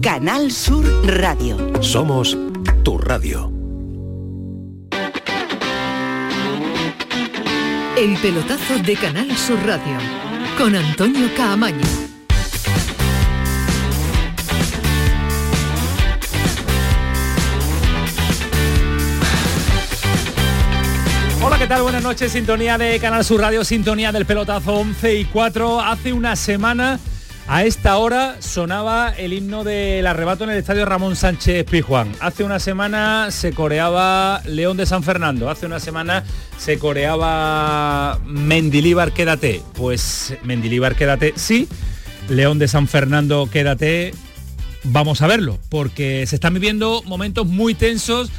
[0.00, 1.56] Canal Sur Radio.
[1.82, 2.36] Somos
[2.82, 3.52] tu radio.
[7.96, 9.98] El pelotazo de Canal Sur Radio
[10.56, 11.84] con Antonio Caamaño.
[21.42, 21.82] Hola, ¿qué tal?
[21.82, 25.80] Buenas noches, sintonía de Canal Sur Radio, sintonía del pelotazo 11 y 4.
[25.80, 26.98] Hace una semana,
[27.48, 32.12] a esta hora, sonaba el himno del arrebato en el estadio Ramón Sánchez Pijuán.
[32.20, 35.50] Hace una semana se coreaba León de San Fernando.
[35.50, 36.24] Hace una semana
[36.58, 39.62] se coreaba Mendilíbar, quédate.
[39.74, 41.68] Pues Mendilíbar, quédate, sí.
[42.28, 44.14] León de San Fernando, quédate.
[44.84, 48.30] Vamos a verlo, porque se están viviendo momentos muy tensos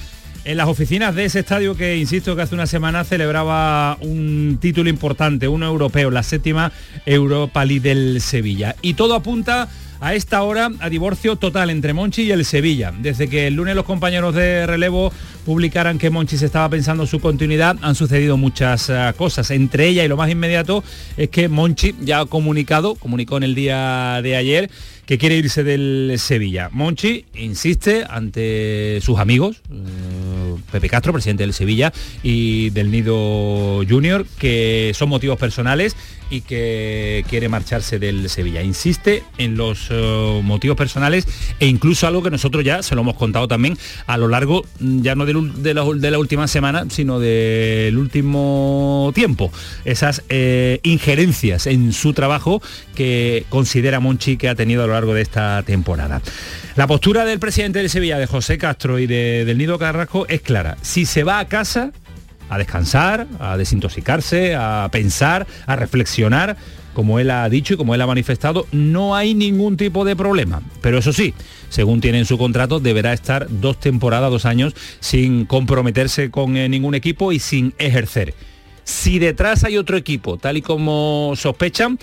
[0.45, 4.89] en las oficinas de ese estadio que, insisto, que hace una semana celebraba un título
[4.89, 6.71] importante, uno europeo, la séptima
[7.05, 8.75] Europa League del Sevilla.
[8.81, 9.69] Y todo apunta
[10.01, 12.93] a esta hora a divorcio total entre Monchi y el Sevilla.
[12.97, 15.13] Desde que el lunes los compañeros de relevo
[15.45, 19.51] publicaran que Monchi se estaba pensando su continuidad, han sucedido muchas uh, cosas.
[19.51, 20.83] Entre ellas y lo más inmediato
[21.17, 24.69] es que Monchi ya ha comunicado, comunicó en el día de ayer,
[25.05, 26.69] que quiere irse del Sevilla.
[26.71, 31.91] Monchi insiste ante sus amigos, eh, Pepe Castro, presidente del Sevilla,
[32.23, 35.97] y del Nido Junior, que son motivos personales
[36.29, 38.63] y que quiere marcharse del Sevilla.
[38.63, 41.27] Insiste en los uh, motivos personales
[41.59, 45.15] e incluso algo que nosotros ya se lo hemos contado también a lo largo, ya
[45.15, 49.51] no de, de, la, de última semana, sino del último tiempo.
[49.85, 52.61] Esas eh, injerencias en su trabajo
[52.95, 56.21] que considera Monchi que ha tenido a lo largo de esta temporada.
[56.75, 60.41] La postura del presidente del Sevilla, de José Castro y de, del Nido Carrasco, es
[60.41, 60.77] clara.
[60.81, 61.91] Si se va a casa,
[62.49, 66.57] a descansar, a desintoxicarse, a pensar, a reflexionar,
[66.93, 70.61] como él ha dicho y como él ha manifestado, no hay ningún tipo de problema.
[70.81, 71.33] Pero eso sí,
[71.69, 76.69] según tiene en su contrato, deberá estar dos temporadas, dos años, sin comprometerse con eh,
[76.69, 78.33] ningún equipo y sin ejercer.
[78.83, 81.99] Si detrás hay otro equipo, tal y como sospechan,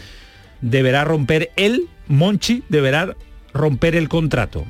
[0.60, 3.16] deberá romper él, Monchi, deberá
[3.52, 4.64] romper el contrato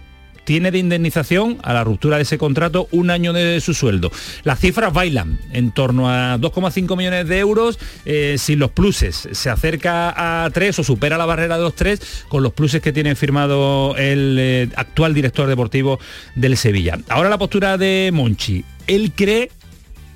[0.50, 4.10] tiene de indemnización a la ruptura de ese contrato un año de su sueldo.
[4.42, 9.28] Las cifras bailan en torno a 2,5 millones de euros eh, sin los pluses.
[9.30, 12.92] Se acerca a 3 o supera la barrera de los 3 con los pluses que
[12.92, 16.00] tiene firmado el eh, actual director deportivo
[16.34, 16.98] del Sevilla.
[17.08, 18.64] Ahora la postura de Monchi.
[18.88, 19.52] Él cree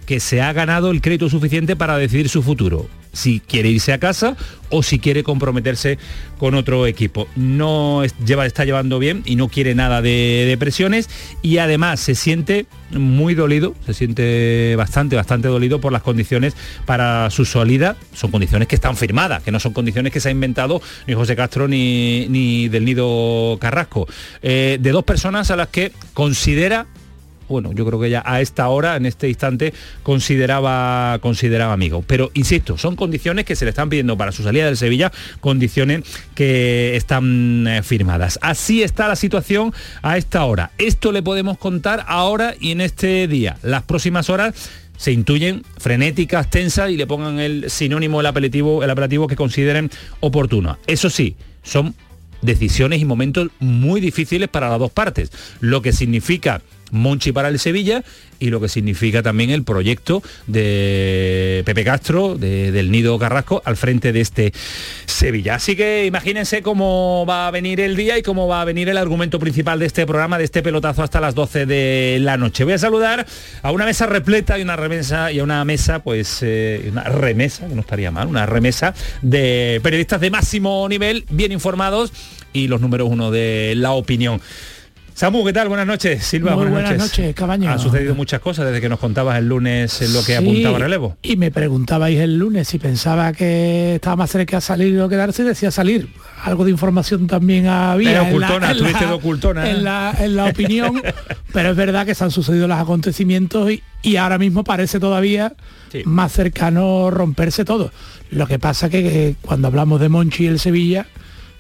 [0.05, 3.99] que se ha ganado el crédito suficiente para decidir su futuro si quiere irse a
[3.99, 4.37] casa
[4.69, 5.99] o si quiere comprometerse
[6.39, 7.29] con otro equipo.
[7.37, 11.09] No lleva, está llevando bien y no quiere nada de, de, presiones
[11.43, 16.55] y además se siente muy dolido, se siente bastante, bastante dolido por las condiciones
[16.87, 17.97] para su salida.
[18.13, 21.37] Son condiciones que están firmadas, que no son condiciones que se ha inventado ni José
[21.37, 24.07] Castro ni, ni del Nido Carrasco.
[24.43, 26.87] Eh, de dos personas a las que considera
[27.49, 29.73] bueno, yo creo que ya a esta hora, en este instante,
[30.03, 32.05] consideraba, consideraba amigo.
[32.07, 36.03] Pero, insisto, son condiciones que se le están pidiendo para su salida del Sevilla, condiciones
[36.35, 38.39] que están eh, firmadas.
[38.43, 39.73] Así está la situación
[40.03, 40.71] a esta hora.
[40.79, 43.57] Esto le podemos contar ahora y en este día.
[43.63, 44.55] Las próximas horas
[44.97, 49.91] se intuyen frenéticas, tensas y le pongan el sinónimo, el apelativo, el apelativo que consideren
[50.21, 50.79] oportuno.
[50.87, 51.95] Eso sí, son
[52.43, 55.31] decisiones y momentos muy difíciles para las dos partes,
[55.61, 58.03] lo que significa Monchi para el Sevilla
[58.39, 63.77] y lo que significa también el proyecto de Pepe Castro, de, del Nido Carrasco, al
[63.77, 64.53] frente de este
[65.07, 65.55] Sevilla.
[65.55, 68.99] Así que imagínense cómo va a venir el día y cómo va a venir el
[68.99, 72.65] argumento principal de este programa, de este pelotazo hasta las 12 de la noche.
[72.65, 73.27] Voy a saludar
[73.63, 77.67] a una mesa repleta y una remesa y a una mesa, pues eh, una remesa,
[77.67, 82.13] que no estaría mal, una remesa de periodistas de máximo nivel, bien informados
[82.53, 84.41] y los números uno de la opinión.
[85.15, 85.69] Samu, ¿qué tal?
[85.69, 86.25] Buenas noches.
[86.27, 87.71] Silva, Muy buenas, buenas noches, Cabaño.
[87.71, 91.17] Han sucedido muchas cosas desde que nos contabas el lunes lo que sí, apuntaba relevo.
[91.23, 95.45] Y me preguntabais el lunes si pensaba que estaba más cerca de salir o quedarse,
[95.45, 96.09] decía salir.
[96.43, 98.11] Algo de información también había.
[98.11, 99.71] Era ocultona, en la, de ocultona.
[99.71, 101.01] En la, en la opinión,
[101.53, 105.53] pero es verdad que se han sucedido los acontecimientos y, y ahora mismo parece todavía
[105.93, 106.03] sí.
[106.07, 107.93] más cercano romperse todo.
[108.31, 111.07] Lo que pasa que, que cuando hablamos de Monchi y el Sevilla,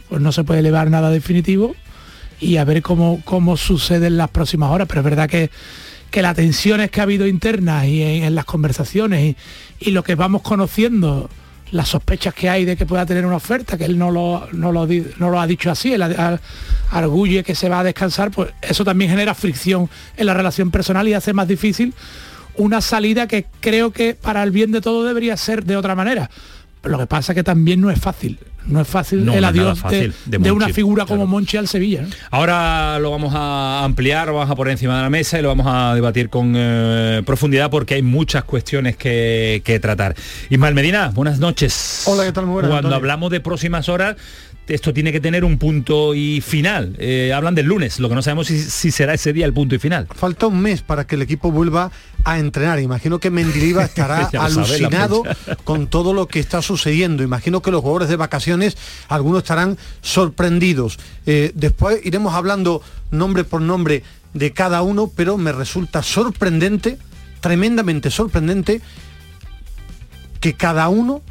[0.08, 1.76] pues no se puede elevar nada definitivo
[2.40, 4.88] y a ver cómo, cómo sucede en las próximas horas.
[4.88, 5.50] Pero es verdad que,
[6.10, 9.36] que las tensiones que ha habido internas y en, las conversaciones
[9.80, 11.28] y, lo que vamos conociendo,
[11.70, 14.70] las sospechas que hay de que pueda tener una oferta, que él no lo, no
[14.70, 16.02] lo, no lo ha dicho así, él
[16.90, 21.08] arguye que se va a descansar, pues eso también genera fricción en la relación personal
[21.08, 21.92] y hace más difícil
[22.56, 26.30] una salida que creo que para el bien de todo debería ser de otra manera
[26.84, 28.38] Lo que pasa que también no es fácil.
[28.66, 29.82] No es fácil el adiós
[30.26, 32.06] de, una figura como Monchi al Sevilla.
[32.30, 35.48] Ahora lo vamos a ampliar, lo vamos a poner encima de la mesa y lo
[35.48, 40.14] vamos a debatir con eh, profundidad porque hay muchas cuestiones que, tratar.
[40.50, 42.04] Ismael Medina, buenas noches.
[42.06, 42.46] Hola, ¿qué tal?
[42.46, 44.16] Muy buenas, Cuando hablamos de próximas horas,
[44.68, 46.96] esto tiene que tener un punto y final.
[46.98, 49.74] Eh, hablan del lunes, lo que no sabemos si, si, será ese día el punto
[49.74, 50.06] y final.
[50.14, 51.90] Falta un mes para que el equipo vuelva
[52.24, 52.80] a entrenar.
[52.80, 55.22] Imagino que Mendiliva estará alucinado
[55.64, 57.22] con todo lo que está sucediendo.
[57.22, 58.76] Imagino que los jugadores de vacaciones,
[59.08, 60.98] algunos estarán sorprendidos.
[61.26, 64.02] Eh, después iremos hablando nombre por nombre
[64.32, 66.98] de cada uno, pero me resulta sorprendente,
[67.40, 68.80] tremendamente sorprendente,
[70.40, 71.22] que cada uno,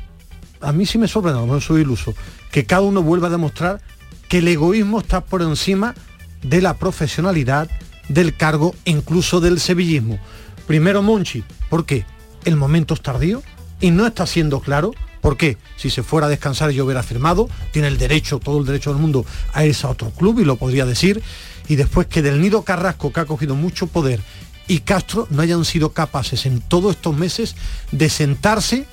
[0.62, 2.16] a mí sí me sorprende, no soy iluso,
[2.54, 3.82] que cada uno vuelva a demostrar
[4.30, 5.96] que el egoísmo está por encima
[6.44, 7.68] de la profesionalidad,
[8.10, 10.20] del cargo, incluso del sevillismo.
[10.68, 12.06] Primero Monchi, ¿por qué?
[12.46, 13.42] El momento es tardío
[13.82, 14.94] y no está siendo claro.
[15.20, 15.58] ¿Por qué?
[15.78, 19.02] Si se fuera a descansar yo hubiera firmado, tiene el derecho, todo el derecho del
[19.02, 21.24] mundo a irse a otro club y lo podría decir.
[21.68, 24.20] Y después que del Nido Carrasco, que ha cogido mucho poder,
[24.68, 27.56] y Castro no hayan sido capaces en todos estos meses
[27.92, 28.86] de sentarse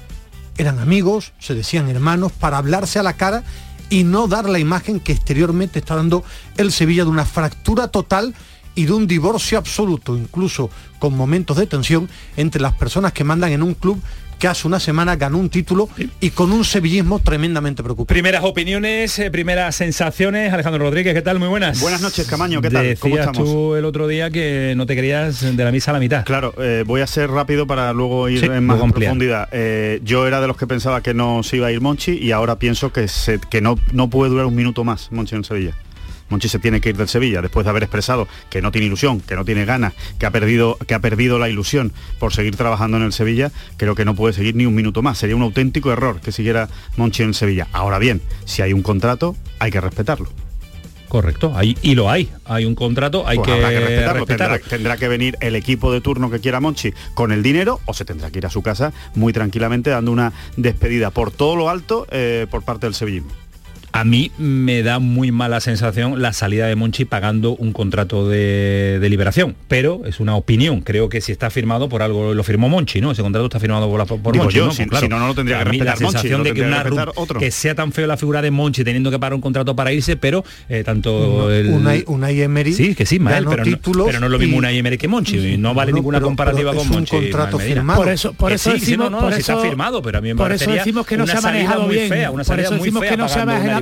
[0.61, 3.45] eran amigos, se decían hermanos, para hablarse a la cara
[3.89, 6.23] y no dar la imagen que exteriormente está dando
[6.59, 8.35] el Sevilla de una fractura total
[8.75, 13.53] y de un divorcio absoluto, incluso con momentos de tensión entre las personas que mandan
[13.53, 14.01] en un club
[14.41, 15.89] que hace una semana ganó un título
[16.19, 18.15] y con un sevillismo tremendamente preocupante.
[18.15, 20.51] Primeras opiniones, eh, primeras sensaciones.
[20.53, 21.39] Alejandro Rodríguez, ¿qué tal?
[21.39, 21.79] Muy buenas.
[21.81, 22.85] Buenas noches, Camaño, ¿qué tal?
[22.85, 23.45] Decías ¿Cómo estamos?
[23.45, 26.25] tú el otro día que no te querías de la misa a la mitad.
[26.25, 29.49] Claro, eh, voy a ser rápido para luego ir en más profundidad.
[29.53, 32.33] Eh, yo era de los que pensaba que no se iba a ir Monchi y
[32.33, 33.07] ahora pienso que,
[33.51, 35.75] que no, no puede durar un minuto más Monchi en Sevilla.
[36.31, 39.21] Monchi se tiene que ir del Sevilla después de haber expresado que no tiene ilusión,
[39.21, 42.97] que no tiene ganas, que ha perdido, que ha perdido la ilusión por seguir trabajando
[42.97, 45.19] en el Sevilla, creo que no puede seguir ni un minuto más.
[45.19, 47.69] Sería un auténtico error que siguiera Monchi en Sevilla.
[47.73, 50.31] Ahora bien, si hay un contrato, hay que respetarlo.
[51.11, 52.31] Correcto, hay, y lo hay.
[52.45, 53.61] Hay un contrato, hay pues que,
[54.11, 54.61] respetarlo.
[54.61, 58.05] Tendrá, que venir el equipo de turno que quiera Monchi con el dinero o se
[58.05, 62.07] tendrá que ir a su casa muy tranquilamente dando una despedida por todo lo alto
[62.13, 63.33] eh, por parte del sevillismo.
[63.93, 69.05] A mí me da muy mala sensación la salida de Monchi pagando un contrato de,
[69.11, 70.83] liberación, pero es una opinión.
[70.83, 73.11] Creo que si está firmado por algo, lo firmó Monchi, ¿no?
[73.11, 74.59] Ese contrato está firmado por, Monchi.
[74.59, 74.73] ¿no?
[74.73, 76.85] Si, pues no, no lo tendría que respetar la sensación de que, una,
[77.39, 80.17] que sea tan feo la figura de Monchi teniendo que pagar un contrato para irse,
[80.17, 81.69] pero eh, tanto el...
[82.07, 84.99] Una, Emery Sí, que sí, Mael, pero, no, pero no es lo mismo una Emery
[84.99, 85.57] que Monchi.
[85.59, 87.17] no vale ninguna comparativa con Monchi.
[87.17, 88.01] Un contrato firmado.
[88.01, 90.71] Por eso, por eso decimos, por eso, está firmado, pero a mí me por eso
[90.71, 92.31] decimos que no se ha manejado bien.
[92.31, 93.80] Una salida muy fea que no se ha manejado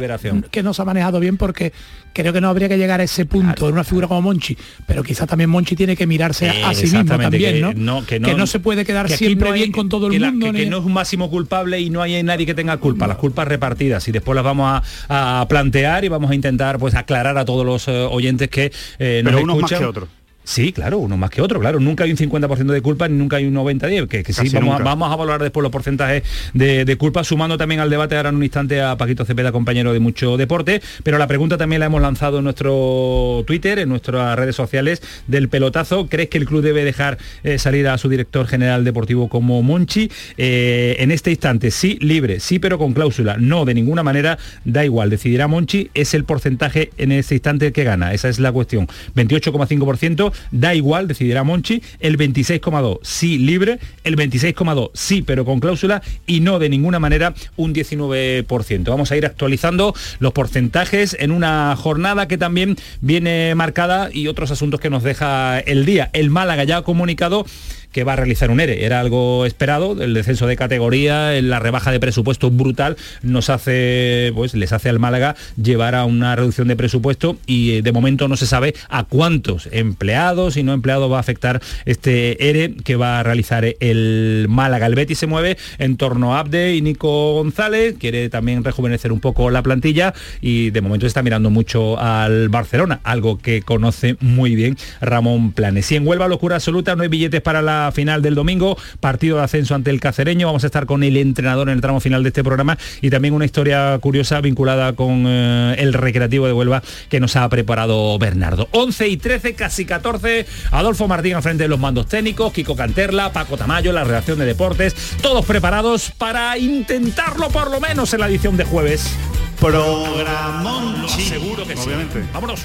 [0.79, 1.73] ha manejado bien porque
[2.13, 4.57] creo que no habría que llegar a ese punto en una figura como Monchi,
[4.87, 8.05] pero quizás también Monchi tiene que mirarse a sí mismo también, ¿no?
[8.05, 10.53] Que, no, se puede quedar siempre bien con todo el mundo.
[10.53, 13.49] que, no es un máximo culpable y no hay nadie que tenga culpa, las culpas
[13.49, 17.65] repartidas y después las vamos a, plantear y vamos a intentar pues aclarar a todos
[17.65, 20.09] los eh, oyentes que eh, pero unos más que otros.
[20.49, 21.79] Sí, claro, uno más que otro, claro.
[21.79, 24.09] Nunca hay un 50% de culpa ni nunca hay un 90-10.
[24.09, 26.23] Que, que sí, vamos a, vamos a, valorar después los porcentajes
[26.55, 30.01] de, culpa, sumando también al debate ahora en un instante a Paquito Cepeda, compañero de
[30.01, 30.81] mucho deporte.
[31.03, 35.51] Pero la pregunta también la hemos lanzado en nuestro Twitter, en nuestras redes sociales del
[35.51, 36.07] pelotazo.
[36.07, 40.11] ¿Crees que el club debe dejar eh, salir a su director general deportivo como Monchi?
[40.39, 43.37] Eh, en este instante, sí, libre, sí, pero con cláusula.
[43.39, 45.11] No, de ninguna manera, da igual.
[45.11, 48.15] Decidirá Monchi, es el porcentaje en este instante que gana.
[48.15, 48.89] Esa es la cuestión.
[49.15, 56.03] 28,5% da igual, decidirá Monchi, el 26,2 sí libre, el 26,2 sí pero con cláusula
[56.27, 58.85] y no de ninguna manera un 19%.
[58.85, 64.51] Vamos a ir actualizando los porcentajes en una jornada que también viene marcada y otros
[64.51, 66.11] asuntos que nos deja el día.
[66.13, 67.45] El Málaga ya ha comunicado
[67.93, 68.85] que va a realizar un ERE.
[68.85, 74.55] Era algo esperado, el descenso de categoría, la rebaja de presupuesto brutal nos hace, pues
[74.55, 78.37] les hace al Málaga llevar a una reducción de presupuesto y eh, de momento no
[78.37, 83.21] se sabe a cuántos empleados y no empleados va a afectar este ERE que va
[83.21, 84.87] a realizar el Málaga.
[84.87, 89.21] El Betis se mueve en torno a Abde y Nico González, quiere también rejuvenecer un
[89.21, 94.55] poco la plantilla y de momento está mirando mucho al Barcelona, algo que conoce muy
[94.55, 95.91] bien Ramón Planes.
[95.93, 99.45] Y en Huelva locura absoluta, no hay billetes para la final del domingo, partido de
[99.45, 100.47] ascenso ante el Cacereño.
[100.47, 103.35] Vamos a estar con el entrenador en el tramo final de este programa y también
[103.35, 108.69] una historia curiosa vinculada con eh, el Recreativo de Huelva que nos ha preparado Bernardo.
[108.73, 110.47] 11 y 13, casi 14.
[110.71, 114.45] Adolfo Martín al frente de los mandos técnicos, Kiko Canterla, Paco Tamayo, la redacción de
[114.45, 119.17] deportes, todos preparados para intentarlo por lo menos en la edición de jueves.
[119.61, 121.09] Programón.
[121.09, 122.23] seguro que Obviamente.
[122.33, 122.61] Vámonos.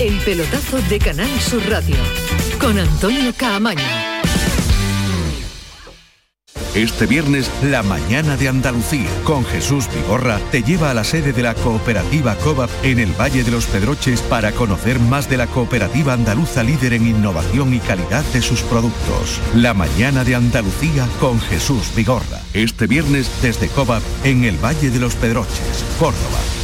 [0.00, 1.94] El pelotazo de Canal Sur Radio
[2.60, 3.80] con Antonio Caamaño.
[6.74, 11.44] Este viernes, la mañana de Andalucía, con Jesús Vigorra, te lleva a la sede de
[11.44, 16.12] la cooperativa COVAP en el Valle de los Pedroches para conocer más de la cooperativa
[16.12, 19.40] andaluza líder en innovación y calidad de sus productos.
[19.54, 22.40] La mañana de Andalucía con Jesús Vigorra.
[22.52, 26.63] Este viernes desde COVAP en el Valle de los Pedroches, Córdoba.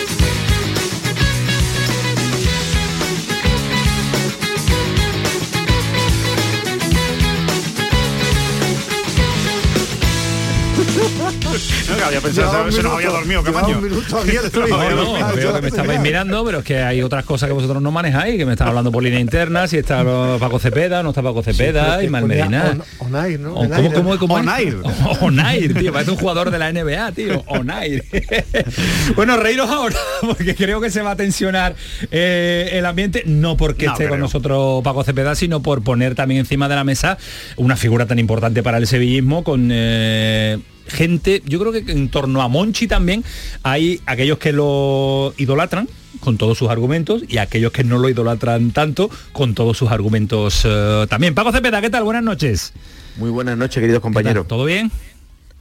[11.51, 13.81] No, había pensado, se nos había dormido, Camaño.
[13.81, 17.91] No, veo que me estabais mirando, pero es que hay otras cosas que vosotros no
[17.91, 20.03] manejáis, que me están hablando por línea interna, si está
[20.39, 22.77] Paco Cepeda, no está Paco Cepeda, y Mal Medina.
[22.99, 23.53] Onair, ¿no?
[23.55, 24.77] ¿Cómo, cómo, cómo Onair.
[25.21, 27.43] Onair, tío, parece un jugador de la NBA, tío.
[27.47, 28.03] Onair.
[29.15, 31.75] bueno, reíros ahora, porque creo que se va a tensionar
[32.11, 36.39] eh, el ambiente, no porque No esté con nosotros Paco Cepeda, sino por poner también
[36.39, 37.17] encima de la mesa
[37.57, 42.41] una figura tan importante para el sevillismo con eh, gente, yo creo que en torno
[42.41, 43.23] a Monchi también
[43.63, 45.87] hay aquellos que lo idolatran
[46.19, 50.63] con todos sus argumentos y aquellos que no lo idolatran tanto con todos sus argumentos
[50.65, 51.33] eh, también.
[51.33, 52.03] Paco Cepeda, ¿qué tal?
[52.03, 52.73] Buenas noches.
[53.17, 54.47] Muy buenas noches, queridos compañeros.
[54.47, 54.91] ¿Todo bien?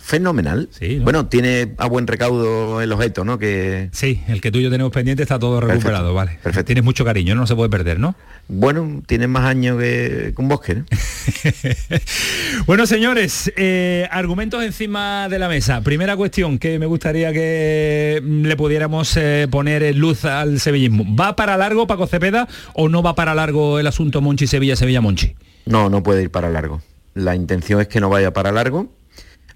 [0.00, 0.68] Fenomenal.
[0.72, 1.04] Sí, ¿no?
[1.04, 3.38] Bueno, tiene a buen recaudo el objeto, ¿no?
[3.38, 6.38] Que Sí, el que tú y yo tenemos pendiente está todo recuperado, vale.
[6.42, 6.66] perfecto.
[6.66, 8.14] Tienes mucho cariño, no se puede perder, ¿no?
[8.52, 10.84] bueno, tiene más años que, que un bosque, ¿no?
[12.66, 15.80] Bueno, señores, eh, argumentos encima de la mesa.
[15.82, 21.04] Primera cuestión que me gustaría que mm, le pudiéramos eh, poner en luz al sevillismo.
[21.14, 25.00] ¿Va para largo Paco Cepeda o no va para largo el asunto Monchi Sevilla Sevilla
[25.00, 25.34] Monchi?
[25.66, 26.82] No, no puede ir para largo.
[27.14, 28.92] La intención es que no vaya para largo.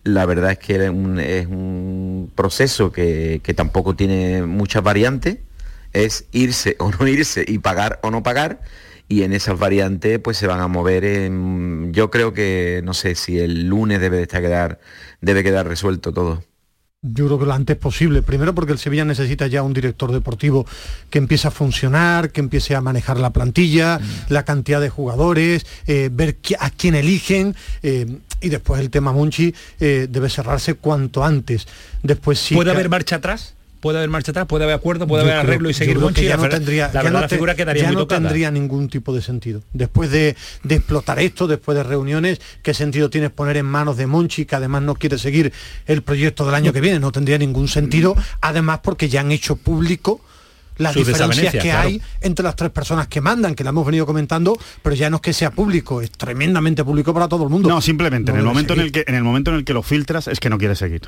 [0.04, 5.38] La verdad es que es un, es un proceso que, tampoco tiene muchas variantes.
[5.92, 8.61] Es irse o no irse y pagar o no pagar.
[9.08, 11.92] Y en esas variantes pues se van a mover en...
[11.92, 14.78] Yo creo que, no sé, si el lunes debe de estar
[15.20, 16.42] debe quedar resuelto todo.
[17.06, 18.23] Yo creo que lo antes posible.
[18.23, 20.66] Primero porque el Sevilla necesita ya un director deportivo
[21.11, 26.08] que empiece a funcionar, que empiece a manejar la plantilla, la cantidad de jugadores, eh,
[26.11, 27.54] ver a quién eligen.
[27.82, 28.06] eh,
[28.44, 31.66] y después el tema Monchi eh, debe cerrarse cuanto antes.
[32.02, 32.54] Después sí.
[32.54, 33.54] ¿Puede haber marcha atrás?
[33.85, 34.47] ¿Puede haber marcha atrás?
[34.47, 35.07] ¿Puede haber acuerdo?
[35.07, 37.21] ¿Puede Yo haber creo- arreglo y seguir ya La no tendría, la ya verdad, no
[37.21, 38.23] la te- figura quedaría ya muy no tocada.
[38.23, 39.61] tendría ningún tipo de sentido.
[39.75, 44.07] Después de, de explotar esto, después de reuniones, ¿qué sentido tienes poner en manos de
[44.07, 45.53] Monchi, que además no quiere seguir
[45.85, 46.99] el proyecto del año que viene?
[46.99, 50.23] No tendría ningún sentido, además porque ya han hecho público
[50.79, 51.87] las Sus diferencias que claro.
[51.88, 55.17] hay entre las tres personas que mandan, que la hemos venido comentando, pero ya no
[55.17, 57.69] es que sea público, es tremendamente público para todo el mundo.
[57.69, 59.75] No, simplemente No en el momento en el que en el momento en el que
[59.75, 61.03] lo filtras es que no quieres seguir.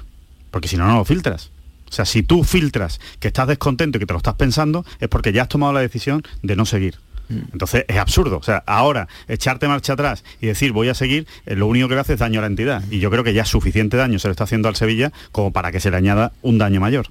[0.51, 1.51] Porque si no no lo filtras.
[1.89, 5.09] O sea, si tú filtras que estás descontento y que te lo estás pensando, es
[5.09, 6.97] porque ya has tomado la decisión de no seguir.
[7.29, 8.39] Entonces es absurdo.
[8.39, 11.95] O sea, ahora echarte marcha atrás y decir voy a seguir, eh, lo único que
[11.95, 12.83] le hace es daño a la entidad.
[12.91, 15.73] Y yo creo que ya suficiente daño se le está haciendo al Sevilla como para
[15.73, 17.09] que se le añada un daño mayor.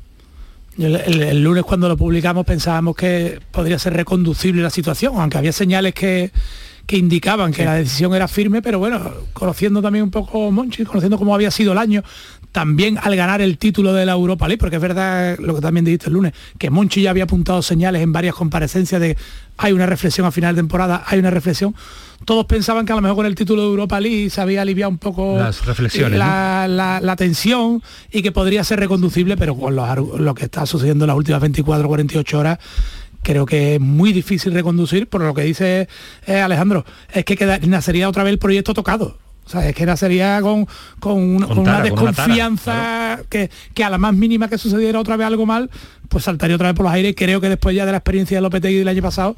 [0.77, 5.37] El, el- el lunes cuando lo publicamos pensábamos que podría ser reconducible la situación, aunque
[5.37, 6.31] había señales que,
[6.85, 9.01] que indicaban que la decisión era firme, pero bueno,
[9.33, 12.03] conociendo también un poco Monchi, conociendo cómo había sido el año,
[12.55, 15.83] también al ganar el título de la Europa League, porque es verdad lo que también
[15.83, 19.17] dijiste el lunes, que Monchi ya había apuntado señales en varias comparecencias de
[19.57, 21.75] hay una reflexión a final de temporada, hay una reflexión.
[22.23, 24.89] Todos pensaban que a lo mejor con el título de Europa League se había aliviado
[24.89, 29.75] un poco Las reflexiones, la, la- la tensión y que podría ser reconducible, pero con
[29.75, 29.85] los
[30.19, 32.59] lo que está sucediendo en las últimas 24 48 horas,
[33.21, 35.89] creo que es muy difícil reconducir, por lo que dice
[36.25, 39.17] eh, Alejandro, es que queda- nacería otra vez el proyecto tocado.
[39.45, 40.67] O sea, es que era sería con,
[40.99, 45.69] con, una desconfianza que, que, a la más mínima que sucediera otra vez algo mal,
[46.09, 47.13] pues saltaría otra vez por los aires.
[47.15, 49.35] Creo que después ya de la experiencia de Lopetegui del año pasado,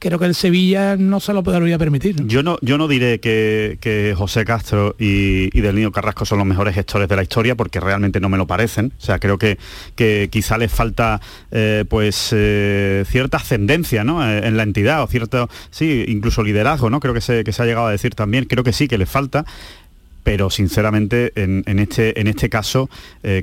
[0.00, 2.26] creo que el Sevilla no se lo podría permitir.
[2.26, 6.74] Yo no, yo no diré que, José Castro y, Del Nido Carrasco son los mejores
[6.74, 8.92] gestores de la historia, porque realmente no me lo parecen.
[8.98, 9.58] O sea, creo que,
[9.94, 14.26] que quizá les falta eh, pues eh, cierta ascendencia ¿no?
[14.26, 16.98] Eh, en la entidad, o cierto, sí, incluso liderazgo, ¿no?
[16.98, 18.46] Creo que se, que se ha llegado a decir también.
[18.46, 19.44] Creo que sí, que les falta
[20.22, 22.88] pero sinceramente en, este, en este caso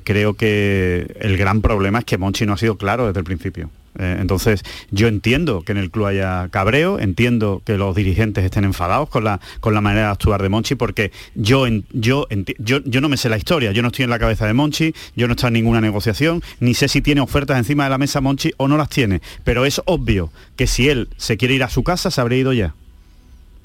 [0.03, 3.69] creo que el gran problema es que Monchi no ha sido claro desde el principio.
[3.99, 8.63] Eh, entonces, yo entiendo que en el club haya cabreo, entiendo que los dirigentes estén
[8.63, 12.27] enfadados con la, con la manera de actuar de Monchi, porque yo, yo,
[12.59, 14.93] yo, yo no me sé la historia, yo no estoy en la cabeza de Monchi,
[15.15, 18.21] yo no estoy en ninguna negociación, ni sé si tiene ofertas encima de la mesa
[18.21, 21.69] Monchi o no las tiene, pero es obvio que si él se quiere ir a
[21.69, 22.75] su casa, se habría ido ya.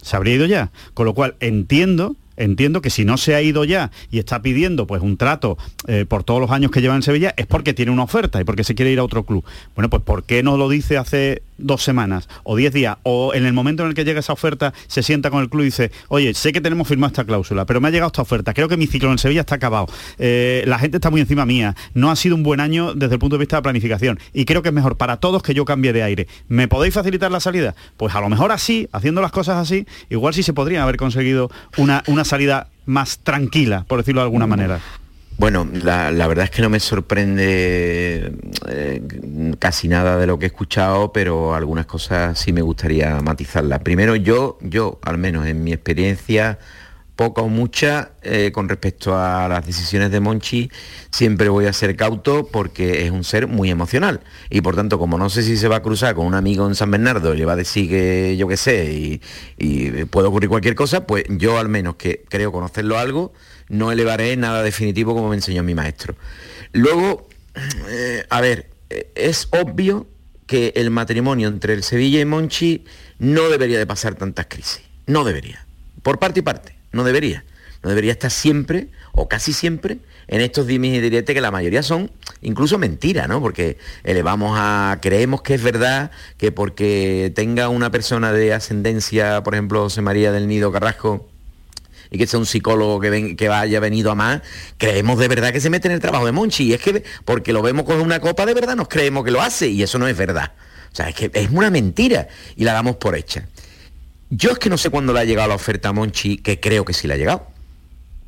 [0.00, 0.70] Se habría ido ya.
[0.94, 4.86] Con lo cual, entiendo entiendo que si no se ha ido ya y está pidiendo
[4.86, 7.90] pues un trato eh, por todos los años que lleva en Sevilla es porque tiene
[7.90, 9.44] una oferta y porque se quiere ir a otro club.
[9.74, 13.46] Bueno, pues ¿por qué no lo dice hace dos semanas o diez días o en
[13.46, 15.92] el momento en el que llega esa oferta se sienta con el club y dice,
[16.08, 18.76] oye, sé que tenemos firmado esta cláusula, pero me ha llegado esta oferta, creo que
[18.76, 19.86] mi ciclo en Sevilla está acabado,
[20.18, 23.18] eh, la gente está muy encima mía, no ha sido un buen año desde el
[23.18, 25.92] punto de vista de planificación y creo que es mejor para todos que yo cambie
[25.92, 26.28] de aire.
[26.48, 27.74] ¿Me podéis facilitar la salida?
[27.96, 31.50] Pues a lo mejor así, haciendo las cosas así, igual sí se podría haber conseguido
[31.76, 34.80] una, una salida más tranquila, por decirlo de alguna manera.
[35.42, 38.32] Bueno, la, verdad es que no me sorprende
[38.68, 39.02] eh,
[39.58, 43.80] casi nada de lo que he escuchado, pero algunas cosas sí me gustaría matizarlas.
[43.80, 46.60] Primero, yo, yo, al menos en mi experiencia,
[47.16, 50.70] poca o mucha, eh, con respecto a las decisiones de Monchi,
[51.10, 54.20] siempre voy a ser cauto porque es un ser muy emocional.
[54.48, 56.76] Y por tanto, como no sé si se va a cruzar con un amigo en
[56.76, 59.20] San Bernardo, le va a decir que yo qué sé, y,
[59.58, 63.32] y puede ocurrir cualquier cosa, pues yo al menos que creo conocerlo algo,
[63.72, 66.14] no elevaré nada definitivo como me enseñó mi maestro.
[66.72, 67.26] Luego,
[67.88, 70.06] eh, a ver, eh, es obvio
[70.46, 72.84] que el matrimonio entre el Sevilla y Monchi
[73.18, 74.82] no debería de pasar tantas crisis.
[75.06, 75.66] No debería.
[76.02, 76.76] Por parte y parte.
[76.92, 77.44] No debería.
[77.82, 79.98] No debería estar siempre, o casi siempre,
[80.28, 82.10] en estos dimes y diretes que la mayoría son
[82.42, 83.40] incluso mentiras, ¿no?
[83.40, 89.54] Porque elevamos a, creemos que es verdad que porque tenga una persona de ascendencia, por
[89.54, 91.31] ejemplo, José María del Nido Carrasco,
[92.12, 94.42] y que sea un psicólogo que, que haya venido a más,
[94.76, 96.64] creemos de verdad que se mete en el trabajo de Monchi.
[96.64, 99.40] Y es que porque lo vemos con una copa de verdad, nos creemos que lo
[99.40, 100.52] hace y eso no es verdad.
[100.92, 103.48] O sea, es que es una mentira y la damos por hecha.
[104.28, 106.84] Yo es que no sé cuándo le ha llegado la oferta a Monchi, que creo
[106.84, 107.46] que sí le ha llegado.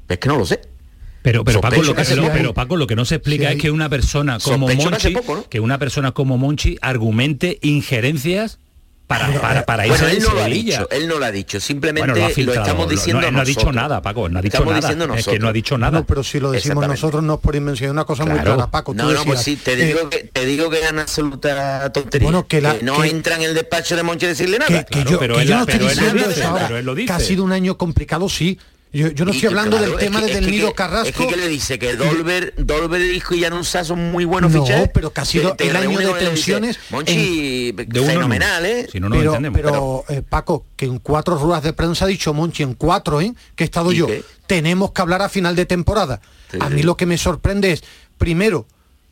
[0.09, 0.61] Es que no lo sé.
[1.23, 3.89] Pero, pero, Paco, lo que, pero Paco, lo que no se explica es que una
[3.89, 5.15] persona como Monchi,
[5.49, 8.59] que una persona como Monchi argumente injerencias
[9.07, 12.19] para, para, para bueno, él no lo ha dicho, él no lo ha dicho, simplemente
[12.43, 15.19] lo, estamos diciendo no, no, ha dicho nada, Paco, no ha dicho estamos nada.
[15.19, 15.99] Es que no ha dicho nada.
[15.99, 18.95] No, pero si lo decimos nosotros no es por invención una cosa muy clara, Paco.
[18.95, 22.25] no, no, pues sí, te digo, eh, que, te digo que es una absoluta tontería.
[22.27, 24.85] Bueno, que, la, que no entra en el despacho de Monchi decirle nada.
[24.85, 28.29] Que, yo, pero, él, no estoy diciendo eso ahora, que ha sido un año complicado,
[28.29, 28.59] sí,
[28.95, 31.23] yo, no estoy hablando del tema de del Nido Carrasco.
[31.25, 34.91] Es que, le dice que Dolber, Dolber Hijo y Januzá son muy buenos no, fichajes.
[34.95, 36.79] pero que ha sido el año de tensiones.
[36.91, 38.87] Monchi, de fenomenal, ¿eh?
[38.91, 42.33] Si no, no pero, pero, eh, Paco, que en cuatro ruedas de prensa ha dicho
[42.33, 43.35] Monchi, en cuatro, ¿eh?
[43.57, 44.07] Que he estado yo.
[44.47, 46.21] Tenemos que hablar a final de temporada.
[46.61, 47.83] a mí lo que me sorprende es,
[48.17, 48.67] primero,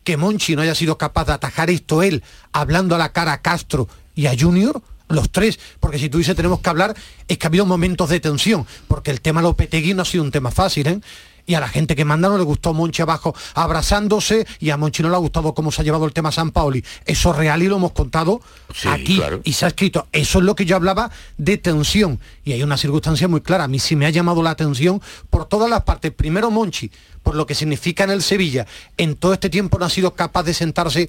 [0.05, 3.43] que Monchi no haya sido capaz de atajar esto él, hablando a la cara a
[3.43, 4.83] Castro y a Junior
[5.15, 6.95] los tres, porque si tú dices tenemos que hablar,
[7.29, 10.31] es que ha habido momentos de tensión, porque el tema Lopetegui no ha sido un
[10.31, 11.01] tema fácil, ¿eh?
[11.47, 15.03] y a la gente que manda no le gustó Monchi abajo abrazándose y a Monchi
[15.03, 16.85] no le ha gustado cómo se ha llevado el tema San Paoli.
[17.05, 18.41] Eso es real y lo hemos contado
[18.87, 20.07] aquí y se ha escrito.
[20.13, 23.65] Eso es lo que yo hablaba de tensión y hay una circunstancia muy clara.
[23.65, 26.13] A mí sí me ha llamado la atención por todas las partes.
[26.13, 26.91] Primero Monchi,
[27.23, 28.67] por lo que significa en el Sevilla.
[28.97, 31.09] En todo este tiempo no ha sido capaz de sentarse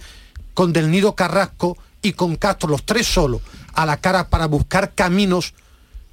[0.54, 3.42] con Del Nido Carrasco y con Castro, los tres solos,
[3.74, 5.54] a la cara para buscar caminos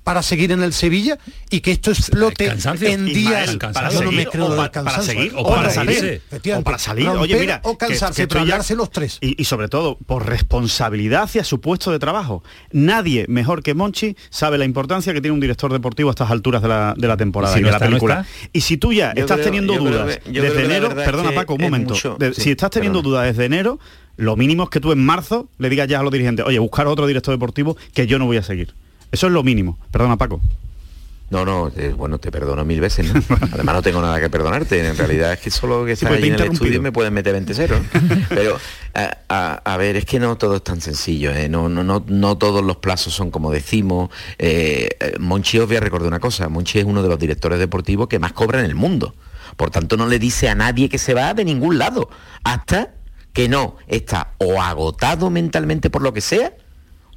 [0.04, 1.18] para seguir en el Sevilla
[1.50, 5.70] y que esto explote en días para no me creo o para, seguir o, para,
[5.70, 6.22] salir.
[6.56, 7.08] o para salir.
[7.08, 9.18] Oye mira o cansarse que, los tres.
[9.20, 12.42] y, sobre todo por responsabilidad hacia su puesto de trabajo.
[12.72, 16.62] Nadie mejor que Monchi sabe la importancia que tiene un director deportivo a estas alturas
[16.62, 18.26] de la, de la temporada y de la película.
[18.52, 21.94] y si tú ya estás teniendo dudas desde enero perdona Paco un momento.
[21.94, 23.78] si estás teniendo dudas desde enero
[24.16, 26.86] lo mínimo es que tú en marzo le digas ya a los dirigentes, oye, buscar
[26.86, 28.74] otro director deportivo que yo no voy a seguir.
[29.12, 29.78] Eso es lo mínimo.
[29.90, 30.40] Perdona, Paco.
[31.30, 33.22] No, no, bueno, te perdono mil veces, ¿no?
[33.52, 34.84] Además no tengo nada que perdonarte.
[34.84, 37.32] En realidad es que solo que estás pues ahí en el estudio me pueden meter
[37.32, 37.80] 20 ceros.
[38.28, 38.58] Pero,
[39.28, 41.48] a, ver, es que no todo es tan sencillo, ¿eh?
[41.48, 44.10] no, no, no, no todos los plazos son como decimos.
[44.38, 47.60] Eh, eh, Monchi os voy a recordar una cosa, Monchi es uno de los directores
[47.60, 49.14] deportivos que más cobra en el mundo.
[49.56, 52.10] Por tanto, no le dice a nadie que se va de ningún lado.
[52.42, 52.94] Hasta
[53.32, 56.54] que no está o agotado mentalmente por lo que sea,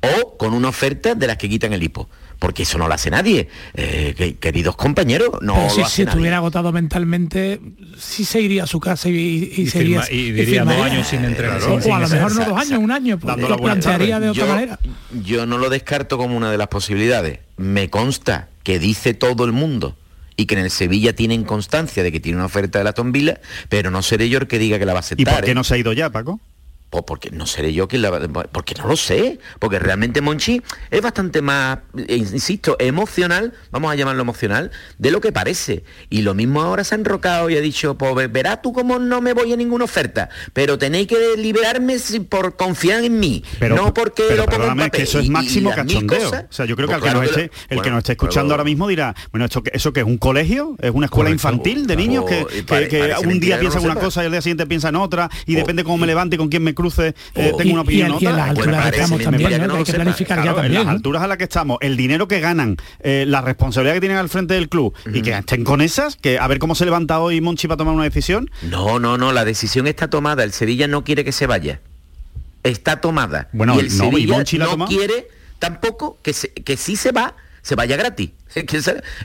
[0.03, 2.09] o con una oferta de las que quitan el hipo
[2.43, 3.47] porque eso no lo hace nadie.
[3.73, 7.61] Eh, queridos compañeros, no si, si estuviera agotado mentalmente,
[7.97, 11.61] sí se iría a su casa y, y, sería, y diría dos años sin entrenar.
[11.63, 14.79] o a lo mejor no dos años, un año, pues, lo plantearía de otra manera.
[15.23, 17.39] Yo no lo descarto como una de las posibilidades.
[17.55, 19.95] Me consta que dice todo el mundo
[20.35, 23.39] y que en el Sevilla tienen constancia de que tiene una oferta de la Tombila,
[23.69, 25.21] pero no seré yo el que diga que la va a aceptar.
[25.21, 25.55] ¿Y por qué ¿eh?
[25.55, 26.41] no se ha ido ya, Paco?
[26.93, 28.11] Pues porque no seré yo quien la
[28.51, 33.95] porque no lo sé, porque realmente Monchi es bastante más, eh, insisto, emocional, vamos a
[33.95, 35.83] llamarlo emocional, de lo que parece.
[36.11, 39.21] Y lo mismo ahora se ha enrocado y ha dicho, pues verás tú cómo no
[39.21, 41.97] me voy a ninguna oferta, pero tenéis que liberarme
[42.29, 44.91] por confiar en mí, pero, no porque lo pongo en papel.
[44.91, 46.29] que eso es máximo cachondeo.
[46.29, 48.53] o sea, yo creo que, pues el, que, no esté, el que nos esté escuchando
[48.53, 50.75] ahora mismo dirá, bueno, esto, ¿eso que es un colegio?
[50.79, 52.45] ¿Es una escuela infantil de niños que,
[53.25, 56.05] un día piensan una cosa y al día siguiente piensan otra y depende cómo me
[56.05, 57.57] levante y con quién me cruce, eh, oh.
[57.57, 58.17] tengo una opinión.
[58.19, 60.81] Y, las alturas que estamos también, hay que planificar ya también.
[60.81, 64.01] En las alturas a las que estamos, el dinero que ganan, eh, la responsabilidad que
[64.01, 66.85] tienen al frente del club y que estén con esas, que a ver cómo se
[66.85, 68.49] levanta hoy Monchi para tomar una decisión.
[68.61, 70.43] No, no, no, la decisión está tomada.
[70.43, 71.81] El Sevilla no quiere que se vaya.
[72.63, 73.49] Está tomada.
[73.53, 75.27] Bueno, y el Sevilla no quiere
[75.59, 78.31] tampoco que, que sí se va, se vaya gratis.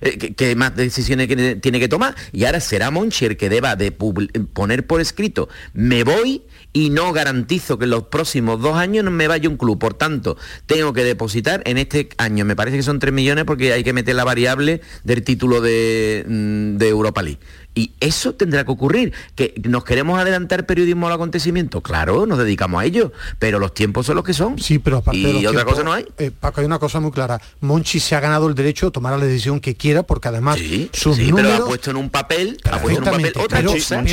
[0.00, 1.28] Eh, ¿Qué, más decisiones
[1.60, 2.14] tiene que tomar?
[2.32, 7.12] Y ahora será Monchi el que deba de poner por escrito, me voy y no
[7.12, 9.78] garantizo que en los próximos dos años no me vaya un club.
[9.78, 13.72] Por tanto, tengo que depositar en este año, me parece que son 3 millones porque
[13.72, 17.40] hay que meter la variable del título de, mm, de Europa League.
[17.78, 19.12] Y eso tendrá que ocurrir.
[19.36, 21.80] ¿Que nos queremos adelantar periodismo al acontecimiento?
[21.80, 24.58] Claro, nos dedicamos a ello, pero los tiempos son los que son.
[24.58, 26.04] Sí, pero aparte y otra cosa no hay.
[26.18, 27.40] Eh, Paco, hay una cosa muy clara.
[27.60, 30.90] Monchi se ha ganado el derecho de tomar la decisión que quiera, porque además sí,
[30.92, 33.70] sus sí, pero ha puesto en un papel, ha puesto en un papel otra pero,
[33.70, 34.04] cosa.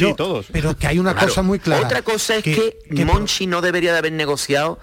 [0.52, 1.88] Pero, que hay una cosa muy clara.
[1.88, 4.78] Otra cosa es que, Monchi no debería de haber negociado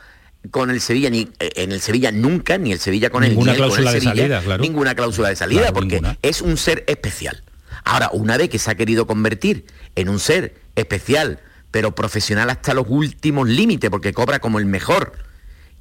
[0.50, 3.58] con el Sevilla ni eh, en el Sevilla nunca ni el Sevilla con ninguna el
[3.58, 4.60] cláusula de salida claro.
[4.60, 7.44] ninguna cláusula de salida porque es un ser especial
[7.84, 9.66] Ahora, una vez que se ha querido convertir
[9.96, 11.40] en un ser especial,
[11.70, 15.12] pero profesional hasta los últimos límites, porque cobra como el mejor,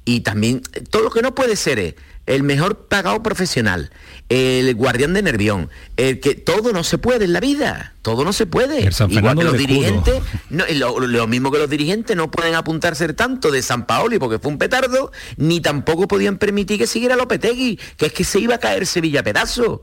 [0.04, 1.94] y también todo lo que no puede ser es
[2.26, 3.90] el mejor pagado profesional,
[4.28, 8.32] el guardián de Nervión, el que todo no se puede en la vida, todo no
[8.32, 8.88] se puede.
[9.08, 13.86] Igual que los dirigentes, lo, mismo que los dirigentes no pueden apuntarse tanto de San
[13.86, 18.24] Paoli porque fue un petardo, ni tampoco podían permitir que siguiera Lopetegui, que es que
[18.24, 19.82] se iba a caer Sevilla a pedazo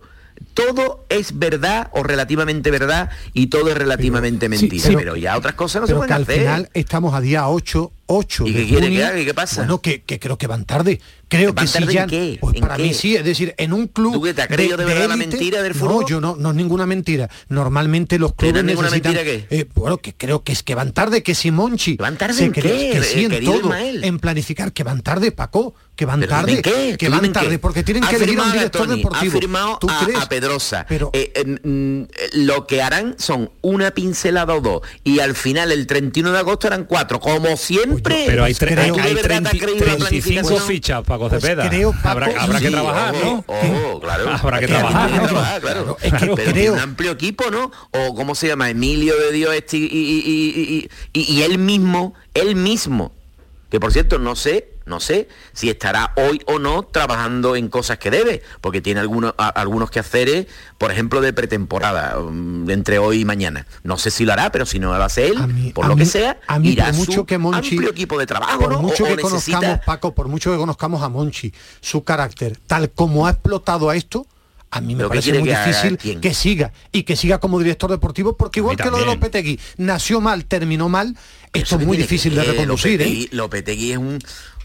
[0.54, 4.90] todo es verdad o relativamente verdad y todo es relativamente mentira.
[4.96, 8.48] pero, ya otras cosas no se pueden que al final estamos a día 8 8
[8.48, 9.20] ¿Y qué quiere que haga?
[9.20, 9.62] ¿Y qué pasa?
[9.62, 11.00] Bueno, que, creo que van tarde.
[11.28, 12.40] Creo que si ya, qué?
[12.42, 14.86] Pues para mí sí, es decir, en un club ¿Tú que te has creído de,
[14.86, 16.02] verdad la mentira del fútbol?
[16.02, 17.30] No, yo no, no es ninguna mentira.
[17.50, 19.60] Normalmente los clubes ninguna necesitan, mentira qué?
[19.60, 22.46] Eh, bueno, que creo que es que van tarde, que si Monchi ¿Van tarde se
[22.46, 23.00] en cree qué?
[23.00, 26.96] que sí en todo, en planificar que van tarde, Paco, que van tarde, qué?
[26.98, 29.38] que van tarde, porque tienen que elegir a un director deportivo.
[29.38, 30.20] Ha firmado ¿Tú a, crees?
[30.20, 30.86] a, Pedrosa.
[30.90, 35.86] Pero eh, eh, lo que harán son una pincelada o dos y al final el
[35.86, 37.99] 31 de agosto eran cuatro, como siempre.
[38.02, 41.70] Pero hay tres hay 35 fichas, Paco pues Cepeda.
[41.70, 43.44] creo, habrá, que trabajar, ¿no?
[43.48, 44.30] Oh, claro.
[44.42, 45.98] Habrá que trabajar, claro.
[46.02, 46.74] Es que creo...
[46.74, 47.72] un amplio equipo, ¿no?
[47.92, 53.14] O cómo se llama, Emilio de Dios este y, y él mismo, él mismo,
[53.70, 58.00] que por cierto no sé no sé si estará hoy o no trabajando en cosas
[58.00, 60.48] que debe, porque tiene algunos, algunos que hacer,
[60.78, 63.68] por ejemplo, de pretemporada, mm, entre hoy y mañana.
[63.84, 66.40] No sé si lo hará, pero si no lo hace él, por lo que sea,
[66.48, 70.14] a mí, irá mucho que Monchi, amplio equipo de trabajo, por mucho que conozcamos, Paco,
[70.14, 74.26] por mucho que conozcamos a Monchi, su carácter, tal como ha explotado a esto,
[74.72, 78.60] a mí me parece muy difícil que siga y que siga como director deportivo porque
[78.60, 81.18] igual que lo de Lopetegui nació mal, terminó mal,
[81.54, 83.00] esto es muy difícil de reconducir.
[83.00, 83.30] Lopetegui, ¿eh?
[83.32, 84.20] Lopetegui es un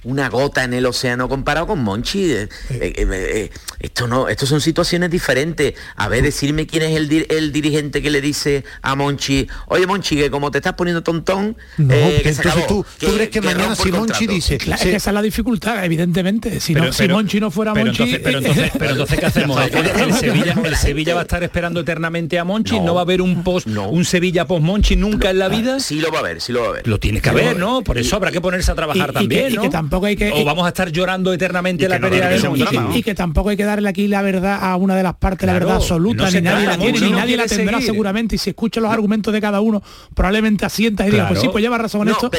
[0.05, 2.33] una gota en el océano comparado con Monchi.
[2.33, 5.75] Eh, eh, eh, esto no, estos son situaciones diferentes.
[5.97, 10.17] A ver, decirme quién es el, el, dirigente que le dice a Monchi, oye Monchi,
[10.17, 14.27] que como te estás poniendo tontón, no, entonces tú, tú crees que, mañana si Monchi
[14.27, 14.59] dice.
[14.59, 16.61] Claro, es que esa es la dificultad, evidentemente.
[16.61, 18.03] Si, no, si Monchi no fuera pero Monchi.
[18.03, 19.61] Entonces, pero, entonces, pero entonces, ¿qué hacemos?
[19.75, 23.23] El, Sevilla, el Sevilla va a estar esperando eternamente a Monchi, no, va a haber
[23.23, 25.81] un post, un Sevilla post Monchi nunca en la vida.
[25.81, 26.89] Sí lo va a haber, sí lo va a haber.
[26.89, 27.83] Lo tienes que haber, ¿no?
[27.83, 29.53] Por eso habrá que ponerse a trabajar también.
[30.01, 33.15] Que, tampoco hay que o vamos a estar llorando eternamente la pérdida de y, que
[33.15, 36.31] tampoco hay que darle aquí la verdad a una de las partes, la verdad absoluta,
[36.31, 38.37] ni nadie la tiene, ni nadie la tendrá seguramente.
[38.37, 39.83] Y si escuchas los argumentos de cada uno,
[40.15, 42.31] probablemente asientas y digas, pues sí, pues lleva razón en esto.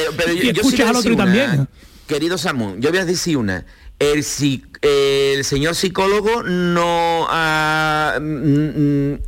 [0.42, 1.68] y escuchas al otro también.
[2.06, 3.66] Querido Samu, yo voy a decir una.
[3.98, 4.24] El,
[4.82, 8.18] el señor psicólogo no ha...
[8.20, 9.18] Mm, mm,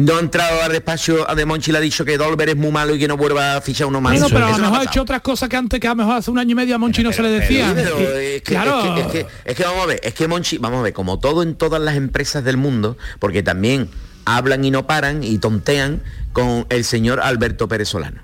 [0.00, 2.70] no ha entrado al despacho a De Monchi le ha dicho que Dolber es muy
[2.70, 4.18] malo y que no vuelva a fichar uno más.
[4.18, 6.16] No, pero a lo mejor ha hecho otras cosas que antes que a lo mejor
[6.16, 7.70] hace un año y medio a Monchi no se le decía.
[7.72, 8.96] es, que, claro.
[9.44, 11.82] es, que, vamos a ver, es que Monchi, vamos a ver, como todo en todas
[11.82, 13.90] las empresas del mundo, porque también
[14.24, 18.22] hablan y no paran y tontean con el señor Alberto Pérez Solano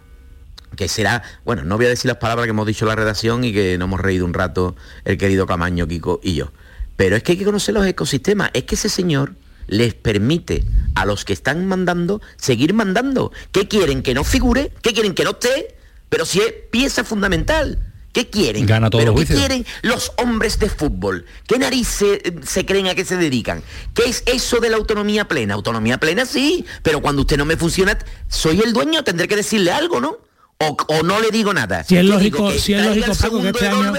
[0.77, 3.45] que será, bueno, no voy a decir las palabras que hemos dicho en la redacción
[3.45, 6.53] y que nos hemos reído un rato el querido Camaño, Kiko y yo.
[6.97, 8.51] Pero es que hay que conocer los ecosistemas.
[8.53, 9.33] Es que ese señor
[9.67, 13.33] les permite a los que están mandando seguir mandando.
[13.53, 14.03] ¿Qué quieren?
[14.03, 14.73] ¿Que no figure?
[14.83, 15.15] ¿Qué quieren?
[15.15, 15.77] ¿Que no esté?
[16.09, 17.79] Pero si es pieza fundamental.
[18.13, 18.65] ¿Qué quieren?
[18.65, 21.27] Gana todo ¿Pero qué quieren los hombres de fútbol?
[21.47, 23.63] ¿Qué narices se creen a qué se dedican?
[23.93, 25.53] ¿Qué es eso de la autonomía plena?
[25.53, 27.99] Autonomía plena sí, pero cuando usted no me funciona,
[28.29, 30.17] soy el dueño, tendré que decirle algo, ¿no?
[30.59, 31.85] O, no le digo nada.
[31.85, 33.93] Si es lógico, si es lógico, que este año...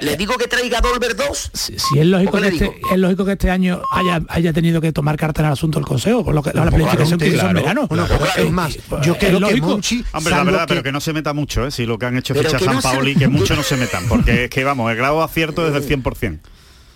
[0.00, 1.50] ¿Le digo que traiga Dolber 2?
[1.52, 5.16] Si, es, lógico que este, es lógico que este año haya, haya tenido que tomar
[5.16, 7.86] carta en el asunto del Consejo, por lo que la planificación que hizo en verano.
[7.88, 8.06] Bueno,
[8.36, 10.04] es más, yo creo que Monchi...
[10.12, 11.70] Hombre, la verdad, pero que no se meta mucho, ¿eh?
[11.70, 14.44] si lo que han hecho es fichar San Paoli, que mucho no se metan, porque
[14.44, 16.40] es que, vamos, el grado acierto es del 100%.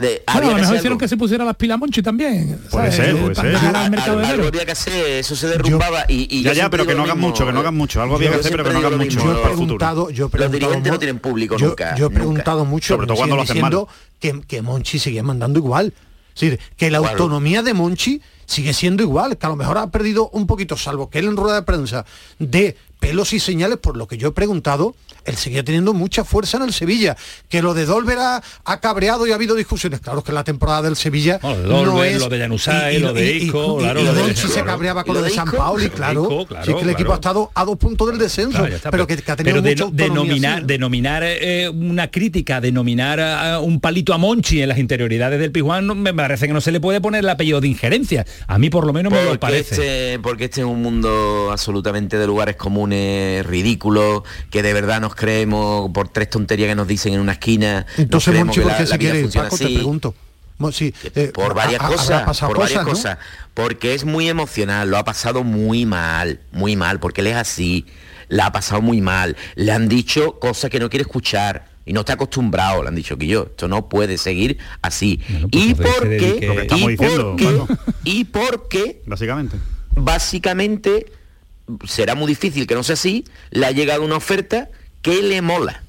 [0.02, 2.60] De, a lo mejor hicieron que se pusiera las pilas Monchi también.
[2.70, 3.54] Puede ser, puede ser.
[3.54, 7.46] algo había que hacer, eso se derrumbaba y, Ya, ya, pero que no hagan mucho,
[7.46, 8.02] que no hagan mucho.
[8.02, 9.20] Algo había que hacer, pero que no hagan mucho.
[9.20, 11.94] Yo he preguntado, yo Los dirigentes no tienen público nunca.
[11.94, 13.86] Yo he preguntado mucho, sobre todo cuando lo hacen mal.
[14.18, 15.94] Que, que Monchi seguía mandando igual.
[16.34, 19.90] Es decir, que la autonomía de Monchi sigue siendo igual, que a lo mejor ha
[19.90, 22.04] perdido un poquito, salvo que él en rueda de prensa
[22.38, 26.58] de pelos y señales, por lo que yo he preguntado, él seguía teniendo mucha fuerza
[26.58, 27.16] en el Sevilla.
[27.48, 29.98] Que lo de Dolber ha, cabreado y ha habido discusiones.
[30.00, 32.20] Claro que la temporada del Sevilla no es...
[32.20, 34.00] Lo de Januzaj, lo de Isco, claro.
[34.00, 36.46] Y, lo se cabreaba con lo de, San Paoli, claro.
[36.64, 39.62] sí, que el equipo ha estado a dos puntos del descenso, pero, que, ha tenido
[39.62, 45.50] pero denominar, denominar eh, una crítica, denominar un palito a Monchi en las interioridades del
[45.50, 48.24] Pijuán, me parece que no se le puede poner el apellido de injerencia.
[48.46, 49.74] A mí por lo menos me lo parece.
[49.74, 52.91] Este, porque este es un mundo absolutamente de lugares comunes,
[53.44, 57.86] ridículos, que de verdad nos creemos por tres tonterías que nos dicen en una esquina.
[57.96, 59.28] Entonces, Monchi, ¿por qué se quiere?
[59.28, 60.14] Paco, te pregunto.
[60.80, 63.18] Eh, por varias cosas, por varias cosas,
[63.54, 67.86] porque es muy emocional, lo ha pasado muy mal, muy mal, porque él es así,
[68.28, 72.00] la ha pasado muy mal, le han dicho cosas que no quiere escuchar, y no
[72.00, 75.20] está acostumbrado, le han dicho que yo, esto no puede seguir así.
[75.26, 77.64] Pues y porque, y porque,
[78.04, 79.56] y porque, básicamente,
[79.96, 81.06] básicamente
[81.86, 84.68] será muy difícil que no sea así, le ha llegado una oferta
[85.00, 85.82] que le mola.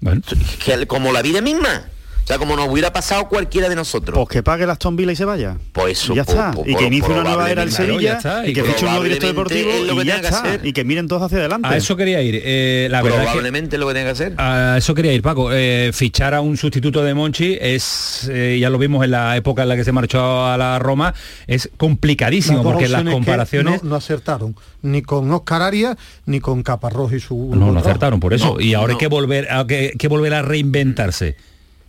[0.00, 0.22] Bueno.
[0.64, 1.88] Que, como la vida misma.
[2.28, 4.14] O sea, como nos hubiera pasado cualquiera de nosotros.
[4.14, 5.56] Pues que pague las Aston y se vaya.
[5.72, 6.14] Pues eso.
[6.14, 6.52] ya está.
[6.66, 9.70] y que inicie una nueva era el Sevilla y que fiche un nuevo director deportivo
[9.70, 10.58] y ya está.
[10.62, 11.66] Y que miren todos hacia adelante.
[11.66, 12.38] A eso quería ir.
[12.44, 14.34] Eh, la Probablemente lo que tenga que hacer.
[14.36, 15.48] A eso quería ir, Paco.
[15.54, 19.62] Eh, fichar a un sustituto de Monchi es, eh, ya lo vimos en la época
[19.62, 21.14] en la que se marchó a la Roma,
[21.46, 23.82] es complicadísimo porque las comparaciones...
[23.82, 27.54] No, acertaron ni con Oscar Arias ni con Caparrós y su...
[27.54, 28.60] No, no acertaron por eso.
[28.60, 31.36] y ahora hay que volver, a, que, que volver a reinventarse.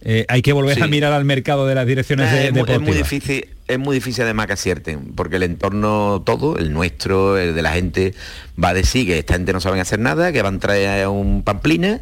[0.01, 2.81] Eh, hay que volver a mirar al mercado de las direcciones de, deportivas.
[2.81, 7.37] Es muy difícil, es muy difícil además que acierten, porque el entorno todo, el nuestro,
[7.37, 8.13] el de la gente,
[8.61, 11.43] va a decir que esta gente no saben hacer nada, que van a traer un
[11.43, 12.01] pamplina.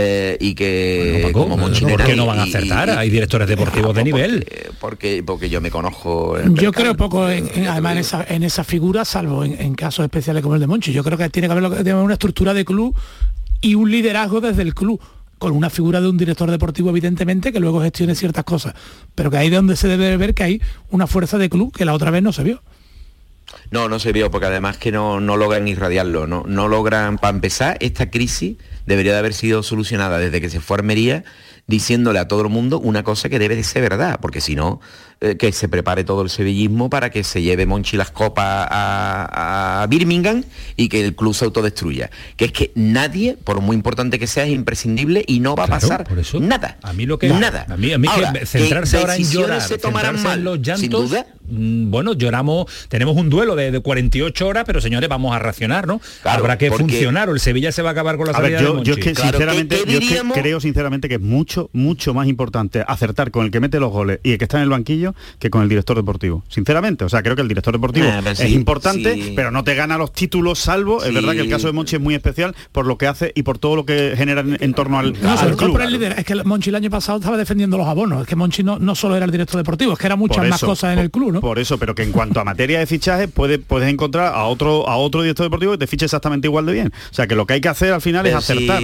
[0.00, 2.90] Eh, y que como ¿Por qué no van a acertar?
[2.90, 4.46] Hay directores deportivos de nivel.
[4.80, 6.36] Porque, porque, yo me conozco.
[6.52, 10.54] Yo creo poco en, además en esa, en esa figura, salvo en, casos especiales como
[10.54, 10.92] el de Monchi.
[10.92, 12.94] Yo creo que tiene que haber una estructura de club
[13.60, 15.00] y un liderazgo desde el club
[15.38, 18.74] con una figura de un director deportivo evidentemente que luego gestione ciertas cosas,
[19.14, 21.84] pero que ahí de donde se debe ver que hay una fuerza de club que
[21.84, 22.62] la otra vez no se vio.
[23.70, 27.34] No, no se vio, porque además que no, no logran irradiarlo, no, no logran, para
[27.34, 31.24] empezar, esta crisis debería de haber sido solucionada desde que se fue a Armería
[31.68, 34.80] diciéndole a todo el mundo una cosa que debe de ser verdad, porque si no,
[35.20, 39.86] eh, que se prepare todo el sevillismo para que se lleve Monchi las copas a,
[39.90, 40.44] Birmingham
[40.76, 42.08] y que el club se autodestruya.
[42.36, 45.66] Que es que nadie, por muy importante que sea, es imprescindible y no va a
[45.66, 46.78] pasar por eso, nada.
[46.82, 47.66] A mí lo que nada.
[47.68, 52.14] A mí, a mí que centrarse ahora en llorar, se tomarán mal, sin duda, bueno,
[52.14, 56.00] lloramos, tenemos un duelo de, 48 horas, pero señores, vamos a racionar, ¿no?
[56.24, 58.94] Habrá que funcionar o el Sevilla se va a acabar con la salida yo, yo,
[58.94, 60.00] es que sinceramente, yo
[60.34, 64.20] creo sinceramente que es mucho, mucho más importante acertar con el que mete los goles
[64.22, 66.44] y el que está en el banquillo que con el director deportivo.
[66.48, 70.12] Sinceramente, o sea, creo que el director deportivo es importante, pero no te gana los
[70.12, 73.06] títulos salvo, es verdad que el caso de Monchi es muy especial por lo que
[73.06, 75.78] hace y por todo lo que genera en, torno al, club.
[76.16, 78.94] es que Monchi el año pasado estaba defendiendo los abonos, es que Monchi no, no
[78.94, 81.37] solo era el director deportivo, es que era muchas más cosas en el club, ¿no?
[81.40, 84.88] Por eso, pero que en cuanto a materia de fichaje puedes, puedes encontrar a otro,
[84.88, 86.92] a otro director deportivo que te fiche exactamente igual de bien.
[87.10, 88.82] O sea que lo que hay que hacer al final es acertar.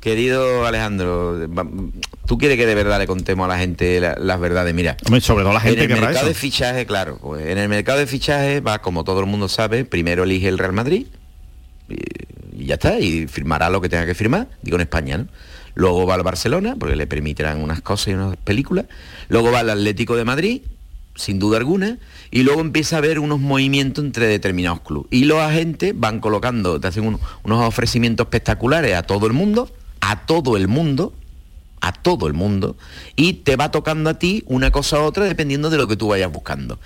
[0.00, 1.48] Querido Alejandro,
[2.26, 4.74] tú quieres que de verdad le contemos a la gente las verdades.
[4.74, 8.00] Mira, sobre todo la gente en el mercado de fichaje, claro, pues, en el mercado
[8.00, 11.06] de fichaje va, como todo el mundo sabe, primero elige el Real Madrid
[11.88, 15.28] y, ya está, y firmará lo que tenga que firmar, digo en España, ¿no?
[15.74, 18.86] Luego va al Barcelona, porque le permitirán unas cosas y unas películas.
[19.28, 20.62] Luego va al Atlético de Madrid,
[21.14, 21.98] sin duda alguna,
[22.30, 25.08] y luego empieza a haber unos movimientos entre determinados clubes.
[25.10, 29.70] Y los agentes van colocando, te hacen unos ofrecimientos espectaculares a todo el mundo,
[30.00, 31.12] a todo el mundo,
[31.80, 32.76] a todo el mundo,
[33.16, 36.08] y te va tocando a ti una cosa u otra dependiendo de lo que tú
[36.08, 36.78] vayas buscando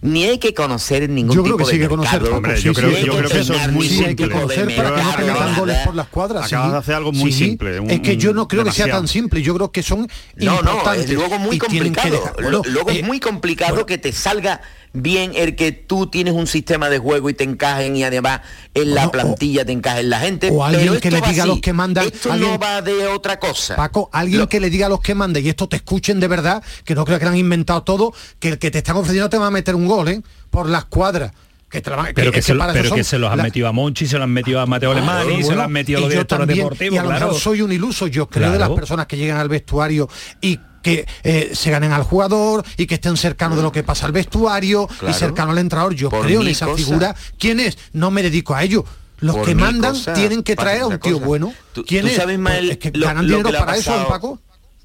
[0.00, 1.96] ni hay que conocer ningún tipo de mercado.
[1.96, 4.08] Conocer, Hombre, yo, creo, yo creo que eso es muy simple.
[4.08, 6.46] Hay que conocer para que no te metan goles por las cuadras.
[6.46, 7.82] Acabas de hacer algo muy simple.
[7.88, 9.42] es que yo no creo que sea tan simple.
[9.42, 10.84] Yo creo que son no, importantes.
[10.84, 12.32] No, es luego muy complicado.
[12.38, 14.60] luego es eh, muy complicado que te salga
[15.02, 18.40] bien el que tú tienes un sistema de juego y te encajen y además
[18.74, 20.50] en la plantilla te encajen la gente.
[20.52, 22.06] O alguien que le diga a los que mandan.
[22.06, 23.76] Esto no va de otra cosa.
[23.76, 26.62] Paco, alguien que le diga a los que mandan y esto te escuchen de verdad,
[26.84, 29.38] que no creo que lo han inventado todo, que el que te están ofreciendo te
[29.38, 30.22] va a meter un gol, ¿eh?
[30.50, 31.32] Por las cuadras.
[31.68, 34.30] Que pero que, se, pero que se los han metido a Monchi, se los han
[34.30, 36.94] metido a Mateo Alemán y se los han metido a los directores deportivos.
[36.94, 39.48] Y a lo mejor soy un iluso, yo creo de las personas que llegan al
[39.48, 40.08] vestuario
[40.40, 44.06] y que eh, se ganen al jugador y que estén cercanos de lo que pasa
[44.06, 45.94] al vestuario y cercano al entrenador.
[45.94, 47.16] Yo creo en esa figura.
[47.38, 47.76] ¿Quién es?
[47.92, 48.84] No me dedico a ello.
[49.18, 51.52] Los que mandan tienen que traer a un tío bueno.
[51.86, 52.16] ¿Quién es?
[52.16, 54.38] Sabes pues, que ganan dinero para eso, Paco?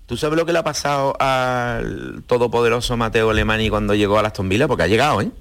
[0.07, 4.49] ¿Tú sabes lo que le ha pasado al todopoderoso Mateo Alemani cuando llegó a Aston
[4.49, 4.67] Villa?
[4.67, 5.31] Porque ha llegado, ¿eh?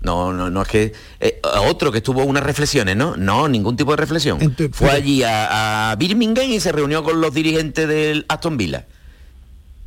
[0.00, 3.16] No, no, no es que eh, otro que estuvo unas reflexiones, ¿no?
[3.16, 4.56] No, ningún tipo de reflexión.
[4.72, 8.86] Fue allí a, a, Birmingham y se reunió con los dirigentes del Aston Villa.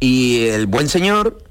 [0.03, 1.41] Y el buen señor,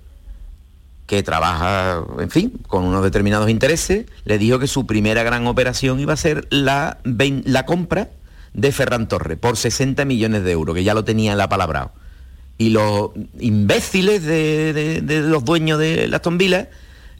[1.06, 6.00] que trabaja, en fin, con unos determinados intereses, le dijo que su primera gran operación
[6.00, 8.10] iba a ser la, la compra
[8.52, 11.92] de Ferran Torre por 60 millones de euros, que ya lo tenía en la palabra.
[12.58, 16.68] Y los imbéciles de, los dueños de Aston Villa,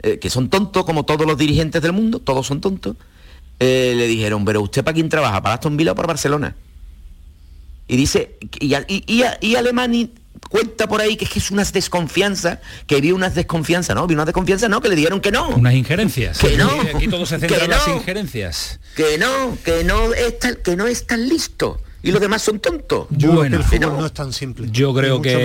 [0.03, 2.97] eh, que son tontos como todos los dirigentes del mundo, todos son tontos,
[3.59, 6.57] eh, le dijeron, pero usted para quién trabaja, para Aston Villa o para Barcelona.
[7.89, 10.09] Y dice, y, y, y Alemania
[10.49, 14.07] cuenta por ahí que es que es una desconfianza, que vi unas desconfianza, ¿no?
[14.07, 14.81] Vi una desconfianza, ¿no?
[14.81, 15.49] Que le dijeron que no.
[15.49, 16.39] Unas injerencias.
[16.39, 16.71] Que no.
[16.95, 18.81] Aquí todo se centra en las injerencias.
[18.97, 21.81] Que no, que no es tan, que no es tan listo.
[22.05, 23.07] Y los demás son tontos.
[23.11, 24.07] Yo bueno, creo que el fútbol no.
[24.07, 24.69] es tan simple.
[24.71, 25.37] Yo creo que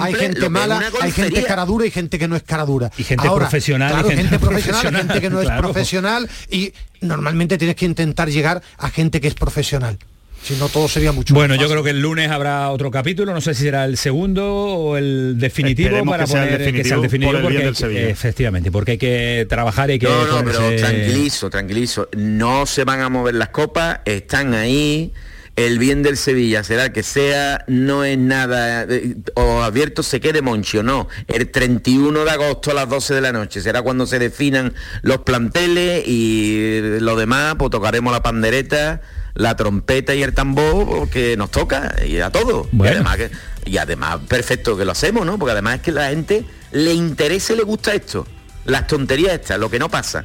[0.00, 2.90] hay gente mala, hay gente cara dura y gente que no es cara dura.
[2.98, 4.04] Y gente profesional.
[4.04, 8.90] y gente, profesional, gente que no es profesional y normalmente tienes que intentar llegar a
[8.90, 9.98] gente que es profesional.
[10.42, 13.40] Si no, todo sería mucho Bueno, yo creo que el lunes habrá otro capítulo, no
[13.40, 16.48] sé si será el segundo o el definitivo para que poner
[16.84, 20.26] sea el definitivo, que sea el porque efectivamente, porque hay que trabajar y que No,
[20.26, 22.08] no, pero tranquilizo, tranquilizo.
[22.16, 25.12] No se van a mover las copas, están ahí.
[25.56, 30.42] El bien del Sevilla será que sea, no es nada, eh, o abierto se quede
[30.42, 31.08] Monchi o no.
[31.28, 35.20] El 31 de agosto a las 12 de la noche será cuando se definan los
[35.20, 39.00] planteles y lo demás, pues tocaremos la pandereta
[39.36, 42.68] la trompeta y el tambor que nos toca y a todo.
[42.72, 43.18] Y, además
[43.64, 45.38] y además perfecto que lo hacemos, ¿no?
[45.38, 48.26] Porque además es que la gente le interesa y le gusta esto.
[48.64, 50.24] Las tonterías estas, lo que no pasa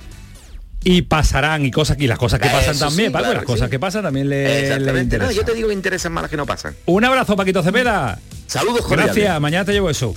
[0.83, 4.29] y pasarán y cosas y las cosas que pasan también, las cosas que pasan también
[4.29, 5.19] le, Exactamente.
[5.33, 6.75] yo te digo que interesan más las que no pasan.
[6.85, 8.17] Un abrazo, Paquito Cepeda.
[8.47, 10.13] Saludos, Gracias, mañana te llevo eso.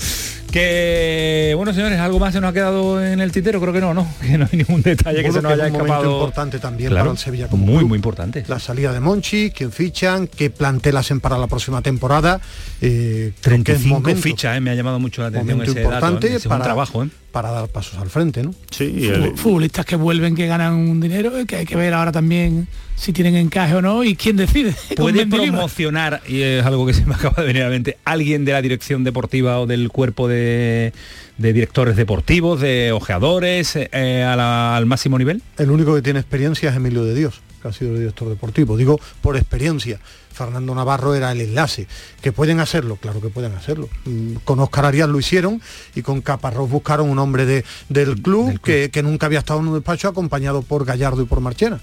[0.55, 3.93] Que bueno, señores, algo más se nos ha quedado en el tintero, creo que no,
[3.93, 4.07] ¿no?
[4.21, 6.13] Que no hay ningún detalle que se nos haya escapado.
[6.13, 8.45] importante también para el Sevilla como Muy, muy importante.
[8.47, 12.41] La salida de Monchi, quien fichan, qué plantel hacen para la próxima temporada.
[12.81, 16.49] Eh, 35 fichas, eh, me ha llamado mucho la atención ese importante dato, ¿eh?
[16.49, 17.09] para, trabajo, ¿eh?
[17.35, 18.55] Para dar pasos al frente, ¿no?
[18.71, 23.13] Sí, futbolistas que vuelven, que ganan un dinero, que hay que ver ahora también si
[23.13, 24.73] tienen encaje o no y quién decide.
[24.97, 28.45] ¿Puede promocionar, y es algo que se me acaba de venir a la mente, alguien
[28.45, 30.93] de la dirección deportiva o del cuerpo de,
[31.37, 35.43] directores deportivos, de ojeadores, eh, al máximo nivel?
[35.59, 38.77] El único que tiene experiencia es Emilio de Dios que ha sido el director deportivo.
[38.77, 39.99] Digo, por experiencia.
[40.33, 41.87] Fernando Navarro era el enlace.
[42.21, 42.97] ¿Que pueden hacerlo?
[42.97, 43.89] Claro que pueden hacerlo.
[44.05, 45.63] Mm, con Oscar Arias lo hicieron
[45.95, 49.69] y con Caparrós buscaron un hombre de, del club, Que, que nunca había estado en
[49.69, 51.81] un despacho acompañado por Gallardo y por Marchena.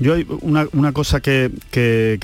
[0.00, 1.52] Yo hay una, cosa que,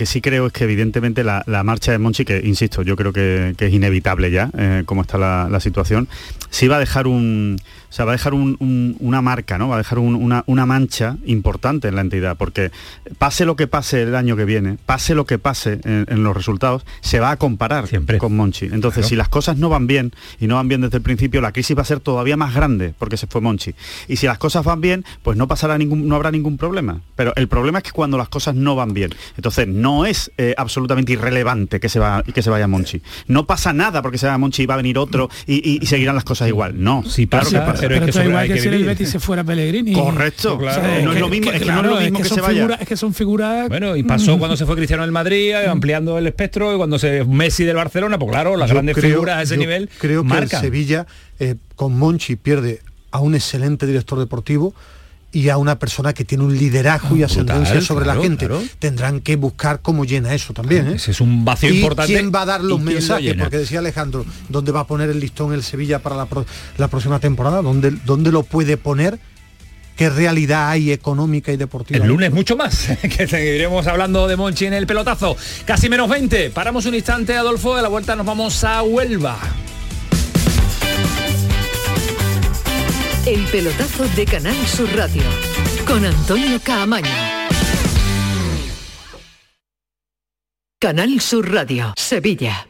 [0.05, 3.73] sí creo es que evidentemente la, marcha de Monchi, que insisto, yo creo que, es
[3.73, 6.09] inevitable ya, eh, como está la, la, situación,
[6.51, 7.61] sí va a dejar un,
[7.91, 9.69] o sea, va a dejar una marca, ¿no?
[9.69, 12.71] Va a dejar una, mancha importante en la entidad, porque
[13.19, 16.85] pase lo que pase el año que viene, pase lo que pase en, los resultados,
[17.01, 18.19] se va a comparar Siempre.
[18.19, 18.67] con Monchi.
[18.67, 21.51] Entonces, si las cosas no van bien, y no van bien desde el principio, la
[21.51, 23.75] crisis va a ser todavía más grande porque se fue Monchi.
[24.07, 27.01] Y si las cosas van bien, pues no pasará ningún, no habrá ningún problema.
[27.17, 30.55] Pero el problema es que cuando las cosas no van bien, entonces no es eh,
[30.57, 33.03] absolutamente irrelevante que se, va, que se vaya Monchi.
[33.27, 36.25] No pasa nada porque se vaya Monchi y va a venir otro y, seguirán las
[36.25, 36.83] cosas igual.
[36.83, 39.45] No, sí, claro que pasa pero, es que, igual que, si el Betis se fuera
[39.45, 39.93] Pellegrini.
[39.93, 40.83] Correcto, claro.
[41.03, 42.79] no es lo mismo, es que, no es lo mismo que, se vaya.
[42.81, 43.69] es que son figuras...
[43.69, 46.99] Bueno, y pasó cuando se fue Cristiano del Madrid, eh, ampliando el espectro, y cuando
[46.99, 50.49] se Messi del Barcelona, pues claro, las grandes figuras a ese nivel Creo que el
[50.49, 51.07] Sevilla,
[51.39, 54.75] eh, con Monchi, pierde a un excelente director deportivo,
[55.33, 58.49] y a una persona que tiene un liderazgo y ascendencia sobre la gente.
[58.79, 60.89] Tendrán que buscar cómo llena eso también.
[60.89, 60.93] ¿eh?
[60.97, 62.13] Ese es un vacío importante.
[62.13, 63.35] ¿Quién va a dar los mensajes?
[63.35, 67.63] Porque decía Alejandro, ¿dónde va a poner el listón el Sevilla para la, próxima temporada?
[67.63, 69.19] ¿Dónde, ¿Dónde lo puede poner?
[69.97, 72.03] qué realidad hay económica y deportiva.
[72.03, 75.37] El lunes mucho más, que seguiremos hablando de Monchi en el pelotazo.
[75.67, 76.49] Casi menos 20.
[76.49, 79.39] Paramos un instante, Adolfo, de la vuelta nos vamos a Huelva.
[83.31, 85.23] El pelotazo de Canal Sur Radio
[85.87, 87.07] con Antonio Caamaño.
[90.81, 92.70] Canal Sur Radio, Sevilla.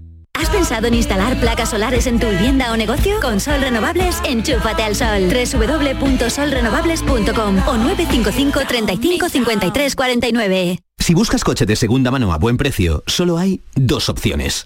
[0.41, 3.19] ¿Has pensado en instalar placas solares en tu vivienda o negocio?
[3.21, 5.29] Con Sol Renovables, enchúfate al sol.
[5.29, 10.79] www.solrenovables.com o 955 35 53 49.
[10.97, 14.65] Si buscas coche de segunda mano a buen precio, solo hay dos opciones.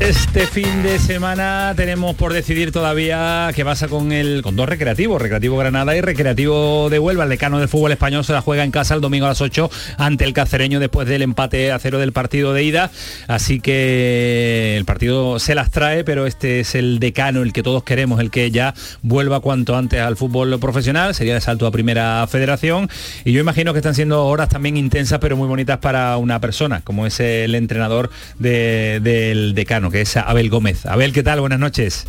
[0.00, 5.22] Este fin de semana tenemos por decidir todavía qué pasa con el con dos recreativos,
[5.22, 7.22] Recreativo Granada y Recreativo de Huelva.
[7.22, 9.70] El decano del fútbol español se la juega en casa el domingo a las 8
[9.96, 12.90] ante el cacereño después del empate a cero del partido de ida.
[13.28, 17.84] Así que el partido se las trae, pero este es el decano, el que todos
[17.84, 21.14] queremos, el que ya vuelva cuanto antes al fútbol profesional.
[21.14, 22.90] Sería de salto a primera federación.
[23.24, 26.80] Y yo imagino que están siendo horas también intensas, pero muy bonitas para una persona,
[26.82, 30.86] como es el entrenador del decano que es Abel Gómez.
[30.86, 31.40] Abel, ¿qué tal?
[31.40, 32.06] Buenas noches.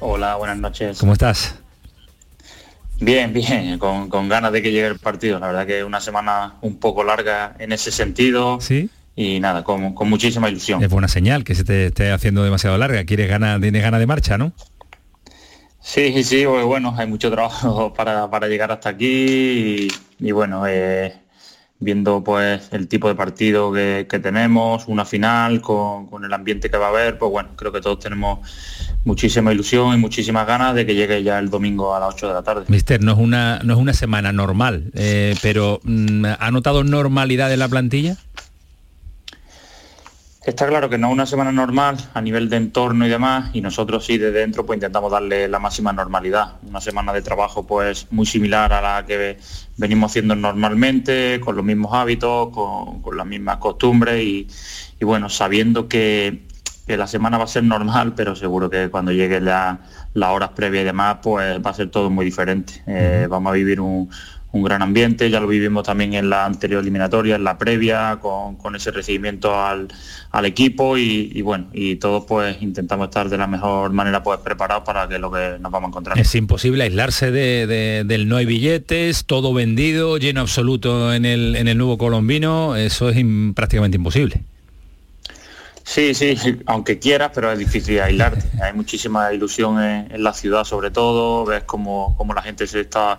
[0.00, 0.98] Hola, buenas noches.
[0.98, 1.56] ¿Cómo estás?
[3.00, 5.38] Bien, bien, con, ganas de que llegue el partido.
[5.38, 8.60] La verdad que una semana un poco larga en ese sentido.
[8.60, 8.90] Sí.
[9.14, 10.82] Y nada, con, muchísima ilusión.
[10.82, 13.04] Es buena señal que se te esté haciendo demasiado larga.
[13.04, 14.52] ¿Quieres ganas, tienes ganas de marcha, no?
[15.80, 19.88] Sí, sí, pues bueno, hay mucho trabajo para, llegar hasta aquí
[20.18, 21.14] y, bueno, eh,
[21.80, 26.86] viendo pues el tipo de partido que, tenemos, una final con, el ambiente que va
[26.86, 28.40] a haber, pues bueno, creo que todos tenemos
[29.04, 32.34] muchísima ilusión y muchísimas ganas de que llegue ya el domingo a las 8 de
[32.34, 32.64] la tarde.
[32.68, 37.52] Mister, no es una, no es una semana normal, eh, pero mm, ¿ha notado normalidad
[37.52, 38.16] en la plantilla?
[40.48, 43.60] Está claro que no es una semana normal a nivel de entorno y demás, y
[43.60, 46.54] nosotros sí de dentro pues intentamos darle la máxima normalidad.
[46.66, 49.36] Una semana de trabajo pues muy similar a la que
[49.76, 54.48] venimos haciendo normalmente, con los mismos hábitos, con, las mismas costumbres y,
[55.02, 56.46] bueno, sabiendo que,
[56.86, 59.78] la semana va a ser normal, pero seguro que cuando llegue las
[60.14, 62.82] horas previas y demás, pues va a ser todo muy diferente.
[62.86, 64.08] Eh, vamos a vivir un,
[64.50, 68.74] un gran ambiente, ya lo vivimos también en la anterior eliminatoria, en la previa, con,
[68.74, 69.88] ese recibimiento al,
[70.44, 75.08] equipo y, bueno, y todos pues intentamos estar de la mejor manera pues preparados para
[75.08, 76.18] que lo que nos vamos a encontrar.
[76.18, 81.68] Es imposible aislarse de, del no hay billetes, todo vendido, lleno absoluto en el, en
[81.68, 83.16] el nuevo colombino, eso es
[83.54, 84.42] prácticamente imposible.
[85.88, 86.36] Sí, sí,
[86.66, 88.44] aunque quieras, pero es difícil aislarte.
[88.62, 93.18] Hay muchísima ilusión en, la ciudad sobre todo, ves cómo, la gente se está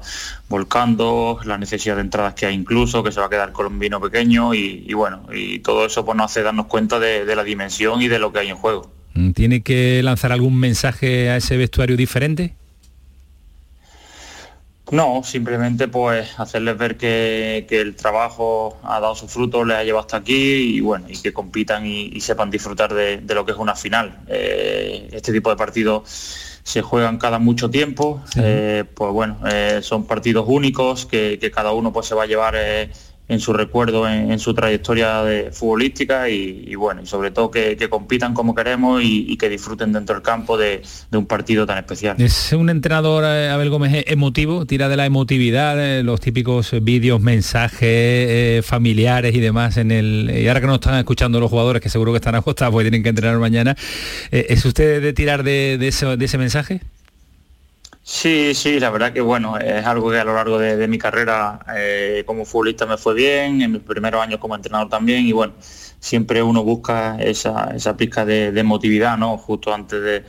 [0.49, 4.53] volcando, la necesidad de entradas que hay incluso, que se va a quedar colombino pequeño
[4.53, 8.20] y, bueno, y todo eso pues nos hace darnos cuenta de la dimensión y de
[8.20, 8.99] lo que hay en juego.
[9.34, 12.55] ¿Tiene que lanzar algún mensaje a ese vestuario diferente?
[14.92, 20.02] No, simplemente pues hacerles ver que, el trabajo ha dado su fruto, les ha llevado
[20.02, 23.76] hasta aquí y bueno, y que compitan y, sepan disfrutar de, lo que es una
[23.76, 24.20] final.
[24.28, 26.04] Eh, este tipo de partidos
[26.64, 31.72] se juegan cada mucho tiempo, eh, pues bueno, eh, son partidos únicos que, que, cada
[31.72, 32.56] uno pues se va a llevar
[33.30, 38.34] en su recuerdo, en, su trayectoria de futbolística y, bueno, y sobre todo que, compitan
[38.34, 42.15] como queremos y, que disfruten dentro del campo de, un partido tan especial.
[42.19, 47.21] Es un entrenador, eh, Abel Gómez, emotivo, tira de la emotividad, eh, los típicos vídeos,
[47.21, 50.32] mensajes eh, familiares y demás en el...
[50.34, 53.03] Y ahora que nos están escuchando los jugadores, que seguro que están acostados porque tienen
[53.03, 53.75] que entrenar mañana,
[54.32, 56.82] ¿es usted de tirar de, de ese mensaje?
[58.12, 61.60] Sí, sí, la verdad que bueno, es algo que a lo largo de, mi carrera
[61.78, 65.53] eh, como futbolista me fue bien, en mis primeros años como entrenador también y bueno,
[65.99, 69.38] siempre uno busca esa, pizca de, emotividad, ¿no?
[69.38, 70.24] Justo antes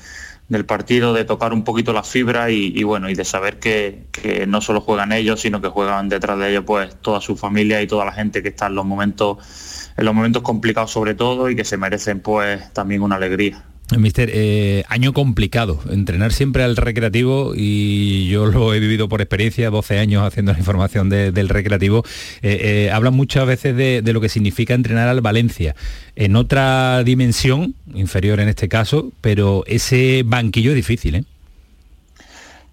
[0.49, 4.09] del partido, de tocar un poquito la fibra y, bueno, y de saber que,
[4.47, 7.87] no solo juegan ellos, sino que juegan detrás de ellos pues toda su familia y
[7.87, 11.57] toda la gente que está en los momentos, en los momentos complicados sobre todo y
[11.57, 13.70] que se merecen pues también una alegría.
[13.99, 19.71] Mister, eh, año complicado, entrenar siempre al recreativo y yo lo he vivido por experiencia,
[19.71, 22.05] 12 años haciendo la información del recreativo,
[22.43, 25.75] eh, eh, hablan muchas veces de, lo que significa entrenar al Valencia,
[26.15, 31.25] en otra dimensión, inferior en este caso, pero ese banquillo es difícil, ¿eh?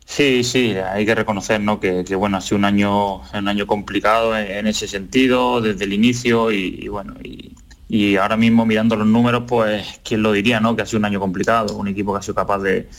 [0.05, 4.65] Sí, sí, hay que reconocer que, bueno, ha sido un año, un año complicado en,
[4.65, 7.51] ese sentido, desde el inicio y, bueno, y,
[7.89, 10.75] y ahora mismo mirando los números, pues quién lo diría, ¿no?
[10.75, 12.89] Que ha sido un año complicado, un equipo que ha sido capaz de,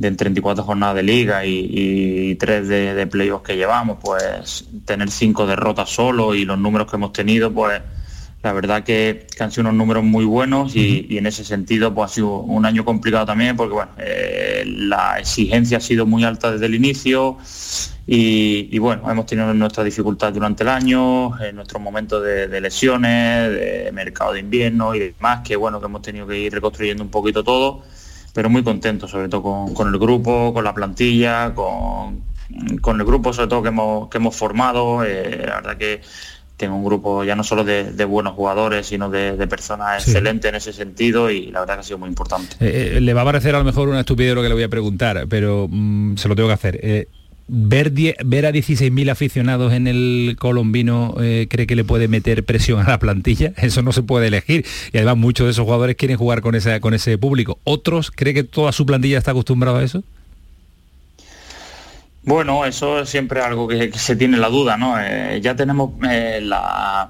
[0.00, 5.46] en 34 jornadas de liga y, tres de, de playoffs que llevamos, pues tener cinco
[5.46, 7.80] derrotas solo y los números que hemos tenido, pues
[8.46, 12.14] la verdad que, han sido unos números muy buenos y, en ese sentido pues ha
[12.14, 16.66] sido un año complicado también porque bueno, eh, la exigencia ha sido muy alta desde
[16.66, 17.38] el inicio
[18.06, 23.90] y, bueno, hemos tenido nuestra dificultad durante el año, en nuestros momentos de, lesiones, de
[23.92, 27.42] mercado de invierno y demás, que bueno, que hemos tenido que ir reconstruyendo un poquito
[27.42, 27.82] todo,
[28.32, 29.42] pero muy contentos sobre todo
[29.74, 34.36] con, el grupo, con la plantilla, con, el grupo sobre todo que hemos, que hemos
[34.36, 36.00] formado, eh, la verdad que
[36.56, 40.72] tengo un grupo ya no solo de, buenos jugadores, sino de, personas excelentes en ese
[40.72, 42.56] sentido y la verdad que ha sido muy importante.
[42.60, 44.64] Eh, eh, le va a parecer a lo mejor una estupidez lo que le voy
[44.64, 47.08] a preguntar, pero mm, se lo tengo que hacer.
[47.48, 47.92] ver,
[48.24, 52.88] ver a 16.000 aficionados en el colombino eh, cree que le puede meter presión a
[52.88, 54.64] la plantilla, eso no se puede elegir.
[54.92, 57.58] Y además muchos de esos jugadores quieren jugar con, esa, con ese público.
[57.64, 60.02] ¿Otros cree que toda su plantilla está acostumbrado a eso?
[62.26, 65.00] Bueno, eso es siempre algo que, se tiene la duda, ¿no?
[65.00, 67.08] Eh, ya tenemos eh, la,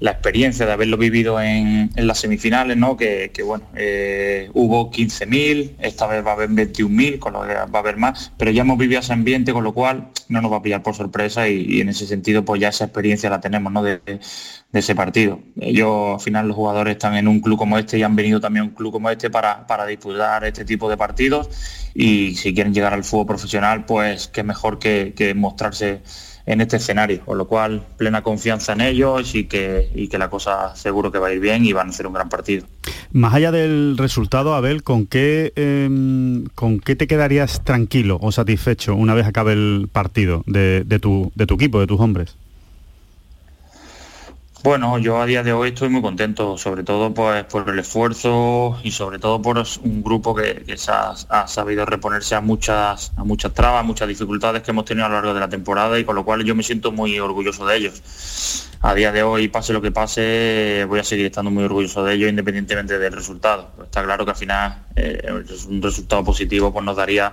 [0.00, 2.96] experiencia de haberlo vivido en, las semifinales, ¿no?
[2.96, 7.68] Que, bueno, eh, hubo 15.000, esta vez va a haber 21.000, con lo que va
[7.72, 10.56] a haber más, pero ya hemos vivido ese ambiente, con lo cual no nos va
[10.56, 13.84] a pillar por sorpresa y, en ese sentido, pues ya esa experiencia la tenemos, ¿no?
[13.84, 14.00] De,
[14.72, 15.40] ese partido.
[15.60, 18.64] Ellos, al final, los jugadores están en un club como este y han venido también
[18.64, 21.48] a un club como este para, para disputar este tipo de partidos
[21.94, 26.02] y si quieren llegar al fútbol profesional, pues qué mejor que, mostrarse
[26.46, 30.30] en este escenario, con lo cual plena confianza en ellos y que, y que la
[30.30, 32.66] cosa seguro que va a ir bien y van a hacer un gran partido.
[33.12, 38.94] Más allá del resultado, Abel, ¿con qué, em, ¿con qué te quedarías tranquilo o satisfecho
[38.94, 42.36] una vez acabe el partido de, tu, de tu equipo, de tus hombres?
[44.64, 48.76] Bueno, yo a día de hoy estoy muy contento, sobre todo pues, por el esfuerzo
[48.82, 53.84] y sobre todo por un grupo que, ha, sabido reponerse a muchas, a muchas trabas,
[53.84, 56.42] muchas dificultades que hemos tenido a lo largo de la temporada y con lo cual
[56.42, 58.68] yo me siento muy orgulloso de ellos.
[58.80, 62.14] A día de hoy, pase lo que pase, voy a seguir estando muy orgulloso de
[62.14, 63.70] ellos independientemente del resultado.
[63.84, 65.22] está claro que al final eh,
[65.68, 67.32] un resultado positivo pues, nos daría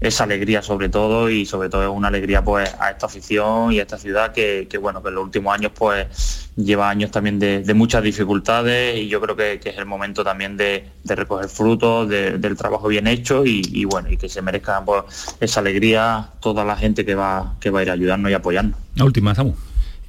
[0.00, 3.78] esa alegría sobre todo y sobre todo es una alegría pues a esta afición y
[3.78, 7.74] a esta ciudad que, bueno que en los últimos años pues lleva años también de,
[7.74, 12.88] muchas dificultades y yo creo que, es el momento también de, recoger frutos del trabajo
[12.88, 15.04] bien hecho y, bueno y que se merezca pues,
[15.38, 18.78] esa alegría toda la gente que va que va a ir a ayudarnos y apoyarnos.
[18.94, 19.54] La última, Samu.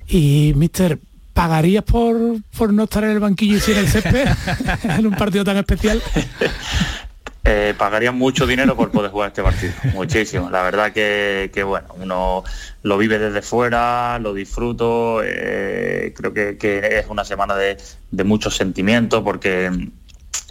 [0.07, 0.99] Y Mister,
[1.33, 2.17] ¿pagarías por,
[2.57, 4.27] por no estar en el banquillo y sin el césped
[4.83, 6.01] en un partido tan especial?
[7.43, 10.49] eh, pagarían mucho dinero por poder jugar este partido, muchísimo.
[10.49, 12.43] La verdad que, bueno, uno
[12.83, 17.77] lo vive desde fuera, lo disfruto, eh, creo que, es una semana de,
[18.11, 19.71] de muchos sentimientos porque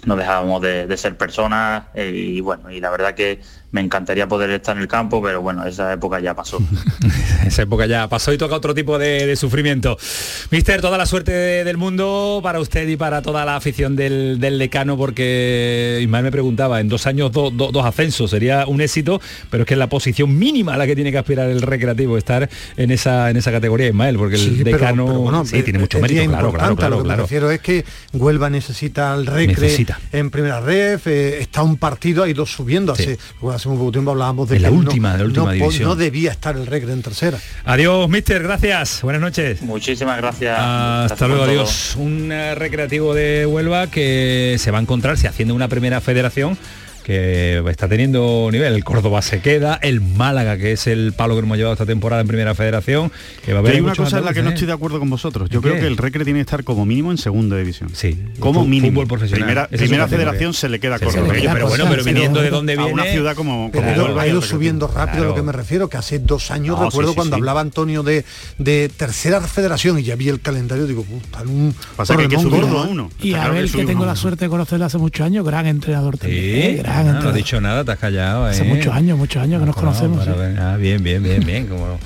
[0.04, 3.40] no dejábamos de, ser personas eh, y bueno, y la verdad que
[3.72, 6.58] me encantaría poder estar en el campo, pero bueno, esa época ya pasó.
[7.46, 9.96] esa época ya pasó y toca otro tipo de, sufrimiento.
[10.50, 14.96] Mister, toda la suerte del mundo para usted y para toda la afición del, decano,
[14.96, 19.74] porque Ismael me preguntaba, en dos años dos ascensos, sería un éxito, pero es que
[19.74, 23.30] es la posición mínima a la que tiene que aspirar el recreativo, estar en esa,
[23.30, 26.96] en esa categoría, Ismael, porque el decano sí, tiene mucho mérito, claro, claro, claro.
[26.96, 31.62] Lo que me refiero es que Huelva necesita el recre en primera red, eh, está
[31.62, 33.18] un partido, ha ido subiendo hace
[33.60, 35.90] hace muy poco tiempo hablábamos de la última, de última división.
[35.90, 37.38] no debía estar el Regre en tercera.
[37.66, 39.02] Adiós, mister, gracias.
[39.02, 39.60] Buenas noches.
[39.60, 40.58] Muchísimas gracias.
[40.58, 41.94] Hasta luego, adiós.
[41.96, 46.56] Un eh, recreativo de Huelva que se va a encontrarse haciendo una primera federación
[47.04, 48.74] que está teniendo nivel.
[48.74, 52.22] El Córdoba se queda, el Málaga, que es el palo que hemos llevado esta temporada
[52.22, 53.10] en Primera Federación,
[53.44, 55.10] que va a haber Hay una cosa en la que no estoy de acuerdo con
[55.10, 55.48] vosotros.
[55.50, 57.90] Yo creo que el Recre tiene que estar como mínimo en segunda división.
[57.94, 58.18] Sí.
[58.38, 59.06] Como mínimo.
[59.06, 59.68] profesional.
[59.70, 61.32] Primera, Federación se le queda Córdoba.
[61.52, 62.92] pero bueno, pero viniendo de donde viene...
[62.92, 63.70] una ciudad como,
[64.18, 67.60] ha ido subiendo rápido lo que me refiero, que hace dos años recuerdo cuando hablaba
[67.60, 68.24] Antonio de,
[68.58, 72.38] de tercera federación y ya vi el calendario, digo, puta, un Pasa que hay que
[72.38, 73.10] subirlo a uno.
[73.20, 76.82] Y a ver que tengo la suerte de conocerle hace muchos años, gran entrenador también.
[76.90, 76.92] ¿Eh?
[76.92, 77.24] Gran entrenador.
[77.24, 78.44] No ha dicho nada te has callado.
[78.46, 78.74] Hace ¿eh?
[78.74, 80.26] muchos años, muchos años que nos conocemos.
[80.58, 81.66] Ah, bien, bien, bien, bien.
[81.66, 81.98] Como,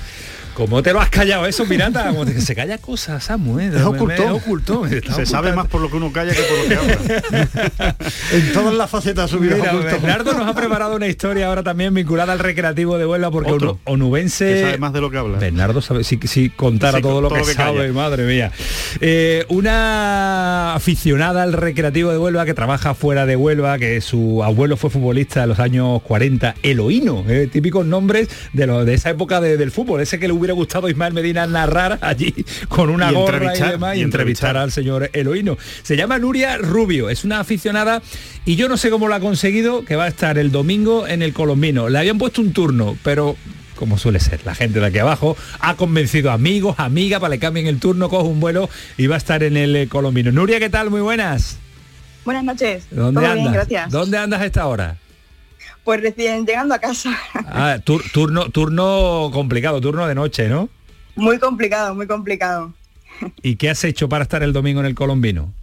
[0.55, 2.07] ¿Cómo te lo has callado eso, Miranda?
[2.07, 3.71] Como que se calla cosas, Samu, ¿eh?
[3.75, 4.35] Es oculto.
[4.35, 4.83] oculto.
[5.15, 7.95] Se sabe más por lo que uno calla que por lo que habla.
[8.31, 12.31] en todas las facetas su vida Bernardo nos ha preparado una historia ahora también vinculada
[12.31, 14.45] al recreativo de Huelva porque Otro, Onubense...
[14.45, 15.39] Que sabe más de lo que habla.
[15.39, 18.53] Bernardo sabe, si, si contara todo, lo que, sabe, madre mía.
[19.01, 24.77] Eh, una aficionada al recreativo de Huelva que trabaja fuera de Huelva, que su abuelo
[24.77, 29.41] fue futbolista en los años 40, Eloíno, eh, típicos nombres de, lo, de esa época
[29.41, 33.61] del fútbol, ese que le hubiera gustado Ismael Medina narrar allí con una gorra y
[33.61, 35.57] demás y, entrevistar al señor Eloíno.
[35.81, 38.03] Se llama Nuria Rubio, es una aficionada
[38.45, 41.23] y yo no sé cómo lo ha conseguido, que va a estar el domingo en
[41.23, 41.89] el Colombino.
[41.89, 43.35] Le habían puesto un turno, pero
[43.75, 47.65] como suele ser, la gente de aquí abajo ha convencido amigos, amigas para que cambien
[47.65, 50.31] el turno, coge un vuelo y va a estar en el Colombino.
[50.31, 50.91] Nuria, ¿qué tal?
[50.91, 51.57] Muy buenas.
[52.23, 52.85] Buenas noches.
[52.91, 53.53] ¿Dónde andas?
[53.53, 53.91] gracias.
[53.91, 54.97] ¿Dónde andas a esta hora?
[55.85, 57.17] Pues recién llegando a casa.
[57.47, 57.79] Ah,
[58.11, 60.67] turno, turno complicado, turno de noche, ¿no?
[61.15, 62.73] Muy complicado, muy complicado.
[63.41, 65.53] ¿Y qué has hecho para estar el domingo en el Colombino?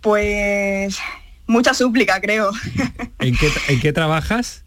[0.00, 0.98] Pues
[1.46, 2.50] mucha súplica, creo.
[3.20, 3.36] ¿En
[3.80, 4.64] qué, trabajas?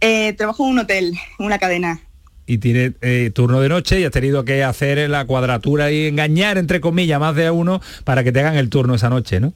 [0.00, 2.00] Eh, trabajo en un hotel, una cadena.
[2.46, 6.58] Y tiene eh, turno de noche y has tenido que hacer la cuadratura y engañar,
[6.58, 9.54] entre comillas, más de uno para que te hagan el turno esa noche, ¿no?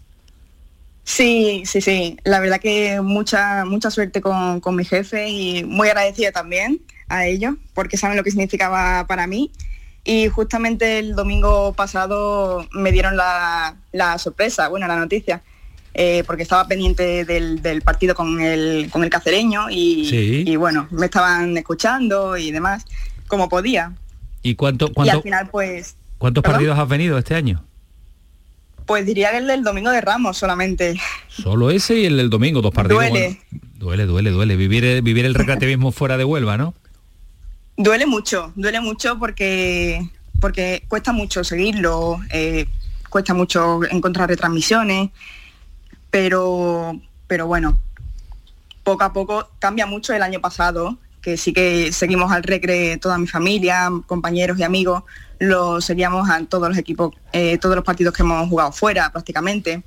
[1.11, 2.17] Sí, sí, sí.
[2.23, 7.57] La verdad que mucha, mucha suerte con, mi jefe y muy agradecida también a ello,
[7.75, 9.51] porque saben lo que significaba para mí.
[10.05, 13.75] Y justamente el domingo pasado me dieron la,
[14.19, 15.43] sorpresa, bueno, la noticia,
[15.95, 21.57] eh, porque estaba pendiente del, partido con el, con el cacereño y, bueno, me estaban
[21.57, 22.85] escuchando y demás,
[23.27, 23.95] como podía.
[24.43, 25.97] ¿Y cuánto, cuánto al final, pues...
[26.19, 27.65] ¿Cuántos partidos has venido este año?
[28.91, 31.01] Pues diría que el del domingo de Ramos solamente.
[31.29, 32.99] Solo ese y el del domingo, dos partidos.
[32.99, 33.41] Duele.
[33.77, 34.57] duele, duele, duele.
[34.57, 36.75] Vivir, vivir el recreativismo fuera de Huelva, ¿no?
[37.77, 40.05] Duele mucho, duele mucho porque,
[40.41, 42.67] porque cuesta mucho seguirlo, eh,
[43.11, 45.11] cuesta mucho encontrar retransmisiones,
[46.11, 47.79] pero, pero bueno,
[48.83, 53.19] poco a poco cambia mucho el año pasado, que sí que seguimos al recre toda
[53.19, 55.05] mi familia, compañeros y amigos,
[55.39, 59.83] lo seguíamos a todos los equipos, eh, todos los partidos que hemos jugado fuera prácticamente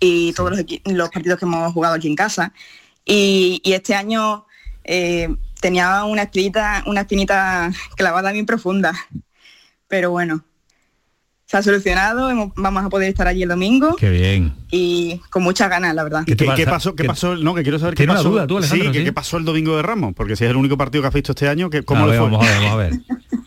[0.00, 0.50] y todos
[0.84, 2.52] los, partidos que hemos jugado aquí en casa.
[3.04, 4.46] Y, este año
[4.84, 8.92] eh, tenía una espinita, una espinita clavada bien profunda.
[9.88, 10.44] Pero bueno,
[11.46, 13.94] se ha solucionado, vamos a poder estar allí el domingo.
[13.94, 14.52] Qué bien.
[14.72, 16.24] Y con muchas ganas, la verdad.
[16.26, 16.96] ¿Qué, pasó?
[16.96, 17.36] ¿Qué pasó?
[17.36, 18.30] No, que quiero saber qué pasó.
[18.30, 20.12] Duda, tú, sí, ¿qué pasó el domingo de Ramos?
[20.14, 22.28] Porque si es el único partido que has visto este año, ¿cómo le fue?
[22.28, 22.92] Vamos a ver, vamos a ver.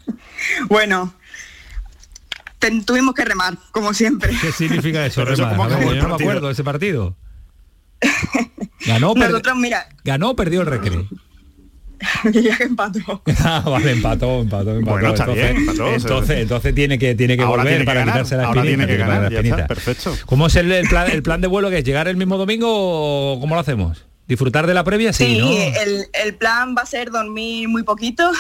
[0.70, 1.14] bueno,
[2.86, 4.34] tuvimos que remar, como siempre.
[4.42, 5.70] ¿Qué significa eso, remar?
[5.70, 7.18] yo no me acuerdo de ese partido.
[8.86, 9.90] Ganó, Nosotros, mira.
[10.06, 11.06] Ganó, perdió el recreo.
[12.32, 13.22] Diría que empató.
[13.40, 14.92] ah, vale, empató, empató, empató.
[14.92, 18.04] Bueno, está entonces, bien, empató, entonces, entonces tiene que tiene que ahora volver tiene para
[18.04, 18.86] que quitarse la ahora espinita.
[18.86, 19.68] Tiene que ganar, la espinita.
[19.68, 20.16] perfecto.
[20.26, 22.68] ¿Cómo es el, el, plan, el plan de vuelo que es llegar el mismo domingo
[22.70, 24.06] o cómo lo hacemos?
[24.28, 25.12] ¿Disfrutar de la previa?
[25.12, 25.50] Sí, sí ¿no?
[25.50, 28.32] el, el plan va a ser dormir muy poquito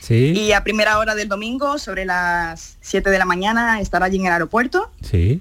[0.00, 0.34] Sí.
[0.36, 4.26] Y a primera hora del domingo, sobre las 7 de la mañana, estar allí en
[4.26, 4.90] el aeropuerto.
[5.02, 5.40] Sí.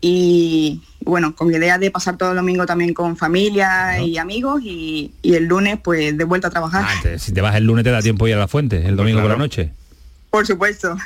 [0.00, 5.12] Y bueno, con idea de pasar todo el domingo también con familia y amigos y,
[5.22, 6.84] el lunes pues de vuelta a trabajar.
[6.86, 9.20] Ah, si te vas el lunes te da tiempo ir a la fuente, el domingo
[9.20, 9.70] por la noche.
[10.30, 10.96] Por supuesto.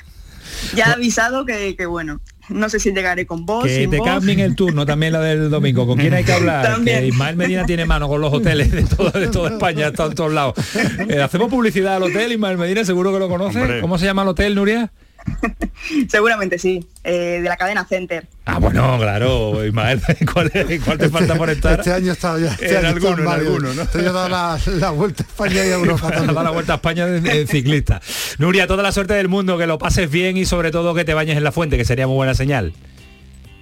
[0.74, 3.64] Ya he avisado que, que bueno, no sé si llegaré con vos.
[3.64, 5.86] Que te cambien el turno también la del domingo.
[5.86, 6.82] ¿Con quién hay que hablar?
[6.84, 10.32] Que Ismael Medina tiene mano con los hoteles de, de toda España, está en todos
[10.32, 10.55] lados.
[11.09, 13.80] Eh, hacemos publicidad al hotel, Ismael Medina, seguro que lo conoce.
[13.80, 14.92] ¿Cómo se llama el hotel, Nuria?
[16.09, 18.27] Seguramente sí, eh, de la cadena Center.
[18.45, 20.01] Ah, bueno, claro, Ismael,
[20.33, 20.51] ¿cuál,
[20.85, 21.79] cuál te falta por estar?
[21.79, 22.53] Este año está ya.
[22.53, 23.87] Este en alguno, en alguno, ¿no?
[23.87, 26.11] Te he dado la, la, vuelta a España y a Europa.
[26.27, 28.01] Dado la vuelta a España de, ciclista.
[28.39, 31.14] Nuria, toda la suerte del mundo, que lo pases bien y sobre todo que te
[31.14, 32.75] bañes en la fuente, que sería muy buena señal.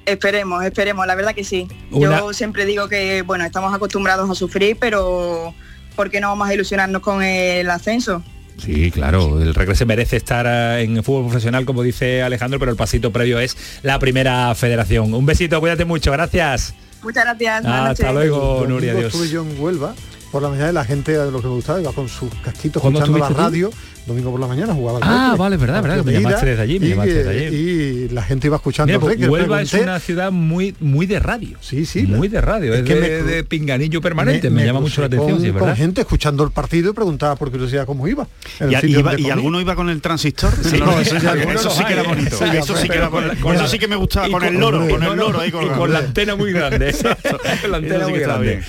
[0.04, 1.68] Esperemos, esperemos, la verdad que sí.
[1.92, 5.54] Yo siempre digo que, bueno, estamos acostumbrados a sufrir, pero
[5.94, 8.22] ¿por qué no vamos a ilusionarnos con el ascenso?
[8.58, 12.76] Sí, claro, el regreso merece estar eh, en fútbol profesional, como dice Alejandro, pero el
[12.76, 15.12] pasito previo es la primera federación.
[15.14, 16.74] Un besito, cuídate mucho, gracias.
[17.02, 17.64] Muchas gracias.
[17.64, 18.92] Hasta luego, Nuria.
[18.98, 19.94] Estuve yo en Huelva
[20.32, 23.18] por la mañana la gente de lo que me gustaba iba con sus casquitos escuchando
[23.18, 23.70] la radio
[24.06, 26.86] domingo por la mañana jugaba al Ah, vale, verdad, verdad, me llamaste desde allí, me
[26.86, 27.56] y, llamaste desde allí.
[27.56, 31.58] Y la gente iba escuchando Mira, Huelva es una ciudad muy muy de radio.
[31.60, 32.02] Sí, sí.
[32.04, 35.40] Muy de radio, es, que de, de, pinganillo permanente, me, llama mucho la atención, con,
[35.40, 35.68] sí, ¿verdad?
[35.68, 38.26] Con gente escuchando el partido y preguntaba por curiosidad cómo iba.
[38.60, 40.52] ¿Y, iba, ¿y alguno iba con el transistor?
[40.62, 42.44] Sí, no, eso, ya, eso sí que era bonito.
[42.44, 43.10] Eso sí que era
[43.54, 45.98] Eso sí que me gustaba con el loro, con el loro ahí con con la
[46.00, 46.94] antena muy grande.
[47.68, 48.62] La antena muy grande.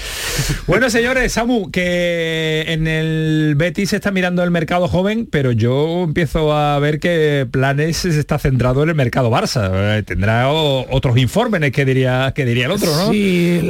[0.68, 6.04] Bueno, señores, Samu, que en el Betis se está mirando el mercado joven, pero yo
[6.04, 9.70] empiezo a ver que Planes está centrado en el mercado Barça.
[9.74, 13.12] Eh, tendrá otros informes que diría que diría el otro, ¿no?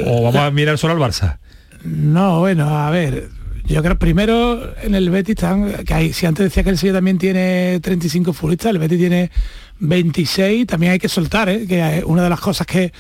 [0.08, 1.38] o vamos a mirar solo al Barça.
[1.84, 3.30] No, bueno, a ver,
[3.66, 6.98] yo creo primero en el Betis están, que hay, si antes decía que el Sevilla
[6.98, 9.32] también tiene 35 futbolistas, el Betis tiene
[9.80, 11.66] 26, también hay que soltar, ¿eh?
[11.68, 12.92] que una de las cosas que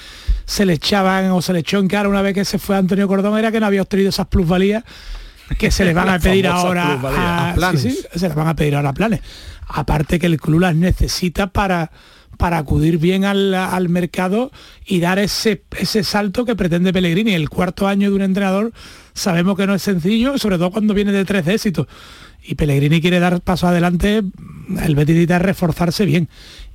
[0.45, 3.07] se le echaban o se le echó en cara una vez que se fue Antonio
[3.07, 4.83] Cordón era que no había obtenido esas plusvalías
[5.57, 8.07] que se le van a pedir ahora a, planes.
[8.13, 9.21] se le van a pedir ahora planes.
[9.67, 11.91] Aparte que el club las necesita para
[12.37, 14.51] para acudir bien al, mercado
[14.85, 17.33] y dar ese, ese salto que pretende Pellegrini.
[17.33, 18.73] El cuarto año de un entrenador
[19.13, 21.87] sabemos que no es sencillo, sobre todo cuando viene de tres de éxito.
[22.45, 26.27] Y Pellegrini quiere dar paso adelante, el Betis necesita reforzarse bien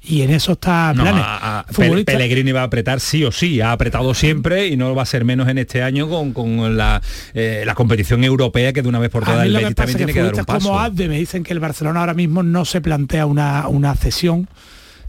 [0.02, 2.04] y en eso está planes.
[2.04, 5.24] Pellegrini va a apretar sí o sí, ha apretado siempre y no va a ser
[5.24, 7.02] menos en este año con, la,
[7.34, 10.22] eh, la, competición europea que de una vez por todas el Betis también tiene que,
[10.22, 10.68] dar un paso.
[10.68, 14.48] Como Abde me dicen que el Barcelona ahora mismo no se plantea una, una cesión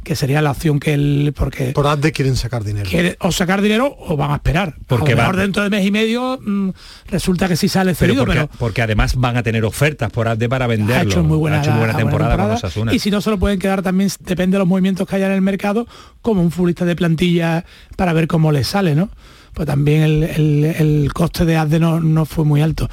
[0.03, 2.89] que sería la opción que él porque por ADE quieren sacar dinero.
[3.19, 4.75] o sacar dinero o van a esperar.
[4.87, 6.69] Porque a dentro de mes y medio mm,
[7.09, 10.67] resulta que sí sale cedido pero porque, además van a tener ofertas por ADE para
[10.67, 11.01] venderlo.
[11.01, 11.61] ha hecho muy buena,
[11.95, 12.59] temporada,
[12.91, 15.33] y si no se lo pueden quedar también depende de los movimientos que haya en
[15.33, 15.87] el mercado
[16.21, 19.09] como un futbolista de plantilla para ver cómo le sale no
[19.53, 22.87] pues también el, coste de ADE no, no fue muy alto.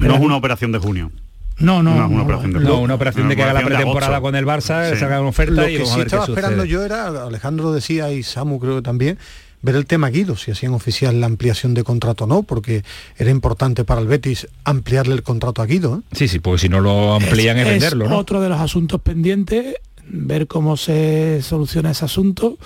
[0.00, 1.12] No es una operación de junio
[1.60, 4.46] No, no, una operación de, no, una operación de que haga la pretemporada con el
[4.46, 7.72] Barça, se haga una oferta Lo y que sí estaba esperando yo era, Alejandro lo
[7.72, 9.18] decía y Samu creo que también,
[9.62, 12.84] ver el tema Guido, si hacían oficial la ampliación de contrato o no, porque
[13.16, 15.98] era importante para el Betis ampliarle el contrato a Guido.
[15.98, 16.16] ¿eh?
[16.16, 18.08] Sí, sí, porque si no lo amplían es, venderlo.
[18.08, 18.18] ¿no?
[18.18, 19.74] Otro de los asuntos pendientes,
[20.06, 22.58] ver cómo se soluciona ese asunto.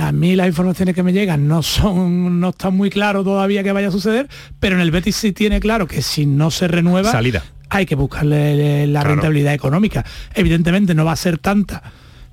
[0.00, 3.72] A mí las informaciones que me llegan no son, no están muy claro todavía que
[3.72, 4.26] vaya a suceder,
[4.58, 7.44] pero en el Betis sí tiene claro que si no se renueva, salida.
[7.76, 10.04] Hay que buscarle la rentabilidad económica.
[10.34, 11.82] Evidentemente no va a ser tanta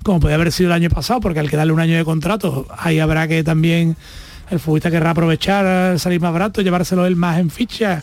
[0.04, 2.66] como podía haber sido el año pasado, porque al que darle un año de contrato,
[2.76, 3.96] ahí habrá que también
[4.50, 8.02] el futbolista querrá aprovechar, salir más barato, llevárselo él más en ficha.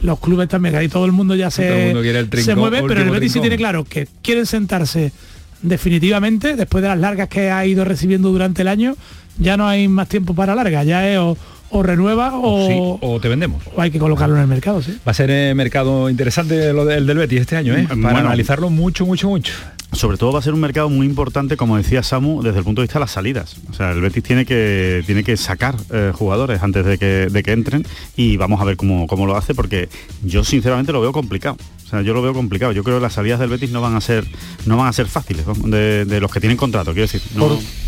[0.00, 1.94] Los clubes también, ahí todo el mundo ya se,
[2.38, 5.12] se mueve, pero el Betis sí tiene claro que quieren sentarse
[5.60, 8.96] definitivamente, después de las largas que ha ido recibiendo durante el año,
[9.38, 11.36] ya no hay más tiempo para largas, ya es o,
[11.80, 13.62] renueva o, o, te vendemos.
[13.76, 14.98] O hay que colocarlo en el mercado, sí.
[15.06, 17.86] Va a ser el mercado interesante lo del, del Betis este año, ¿eh?
[18.02, 19.52] para analizarlo mucho, mucho, mucho.
[19.92, 22.80] Sobre todo va a ser un mercado muy importante, como decía Samu, desde el punto
[22.80, 23.56] de vista de las salidas.
[23.70, 27.42] O sea, el Betis tiene que, tiene que sacar eh, jugadores antes de que, de
[27.42, 29.90] que, entren y vamos a ver cómo, cómo lo hace porque
[30.24, 31.58] yo sinceramente lo veo complicado.
[31.84, 32.72] O sea, yo lo veo complicado.
[32.72, 34.26] Yo creo que las salidas del Betis no van a ser,
[34.64, 37.20] no van a ser fáciles de, los que tienen contrato, quiero decir.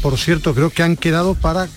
[0.02, 1.68] Por, cierto, creo que han quedado para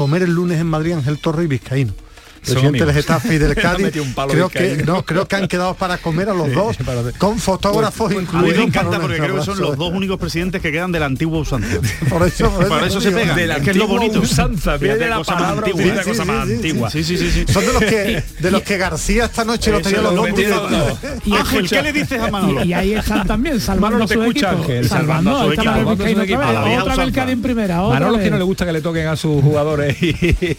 [0.00, 1.92] comer el lunes en Madrid Ángel Torre y Vizcaíno
[2.40, 3.92] presidente del Getafe y del Cádiz
[4.28, 6.76] creo que no creo que han quedado para comer a los dos
[7.18, 10.72] con fotógrafos pues, incluidos me encanta porque creo que son los dos únicos presidentes que
[10.72, 11.80] quedan de la antigua usanza.
[12.08, 14.20] Por eso, por eso, se pega de la que es lo bonito.
[14.20, 16.90] usanza de la palabra antigua, cosa más antigua.
[16.90, 20.00] sí, sí, sí, son de los que de los que García esta noche lo tenía
[20.00, 20.28] los dos
[21.24, 22.64] y Ángel ¿qué le dices a Manolo?
[22.64, 25.70] y ahí están también salvando te escucha Ángel salvando a su equipo.
[25.70, 29.16] otra vez el Cádiz en primera Manolo que no le gusta que le toquen a
[29.16, 30.12] sus jugadores y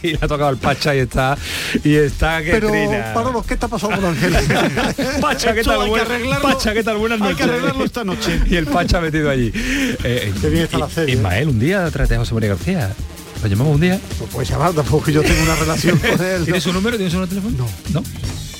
[0.03, 1.37] le ha tocado el Pacha y está
[1.83, 2.69] y está que Pero,
[3.13, 4.33] Manolo, ¿qué está pasando con Ángel?
[5.21, 5.87] Pacha, ¿qué tal?
[5.87, 6.03] Buen,
[6.41, 6.97] Pacha, ¿qué tal?
[6.97, 7.39] Buenas noches.
[7.39, 8.41] Hay que arreglarlo esta noche.
[8.49, 9.51] y el Pacha metido allí.
[9.53, 11.15] Eh, Qué bien está la serie.
[11.15, 12.93] Ismael, un día trate a José María García.
[13.41, 13.99] ¿Lo llamamos un día?
[14.19, 16.43] Pues puedes llamar, tampoco yo tengo una relación con él.
[16.43, 16.95] ¿Tienes su número?
[16.97, 17.67] ¿Tienes su número de teléfono?
[17.91, 18.01] No.
[18.01, 18.07] ¿No?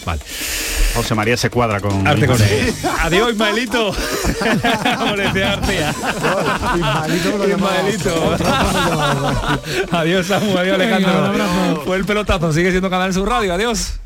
[0.05, 0.21] Vale.
[0.93, 2.05] José María se cuadra con...
[2.07, 2.73] Arte con él.
[3.01, 3.93] Adiós, Ismaelito.
[4.97, 5.95] Como le decía García.
[7.47, 8.35] Ismaelito.
[9.97, 10.57] Adiós, Samu.
[10.57, 11.81] Adiós, Alejandro.
[11.85, 12.51] Fue el pelotazo.
[12.53, 13.53] Sigue siendo Canal Sur Radio.
[13.53, 13.99] Adiós.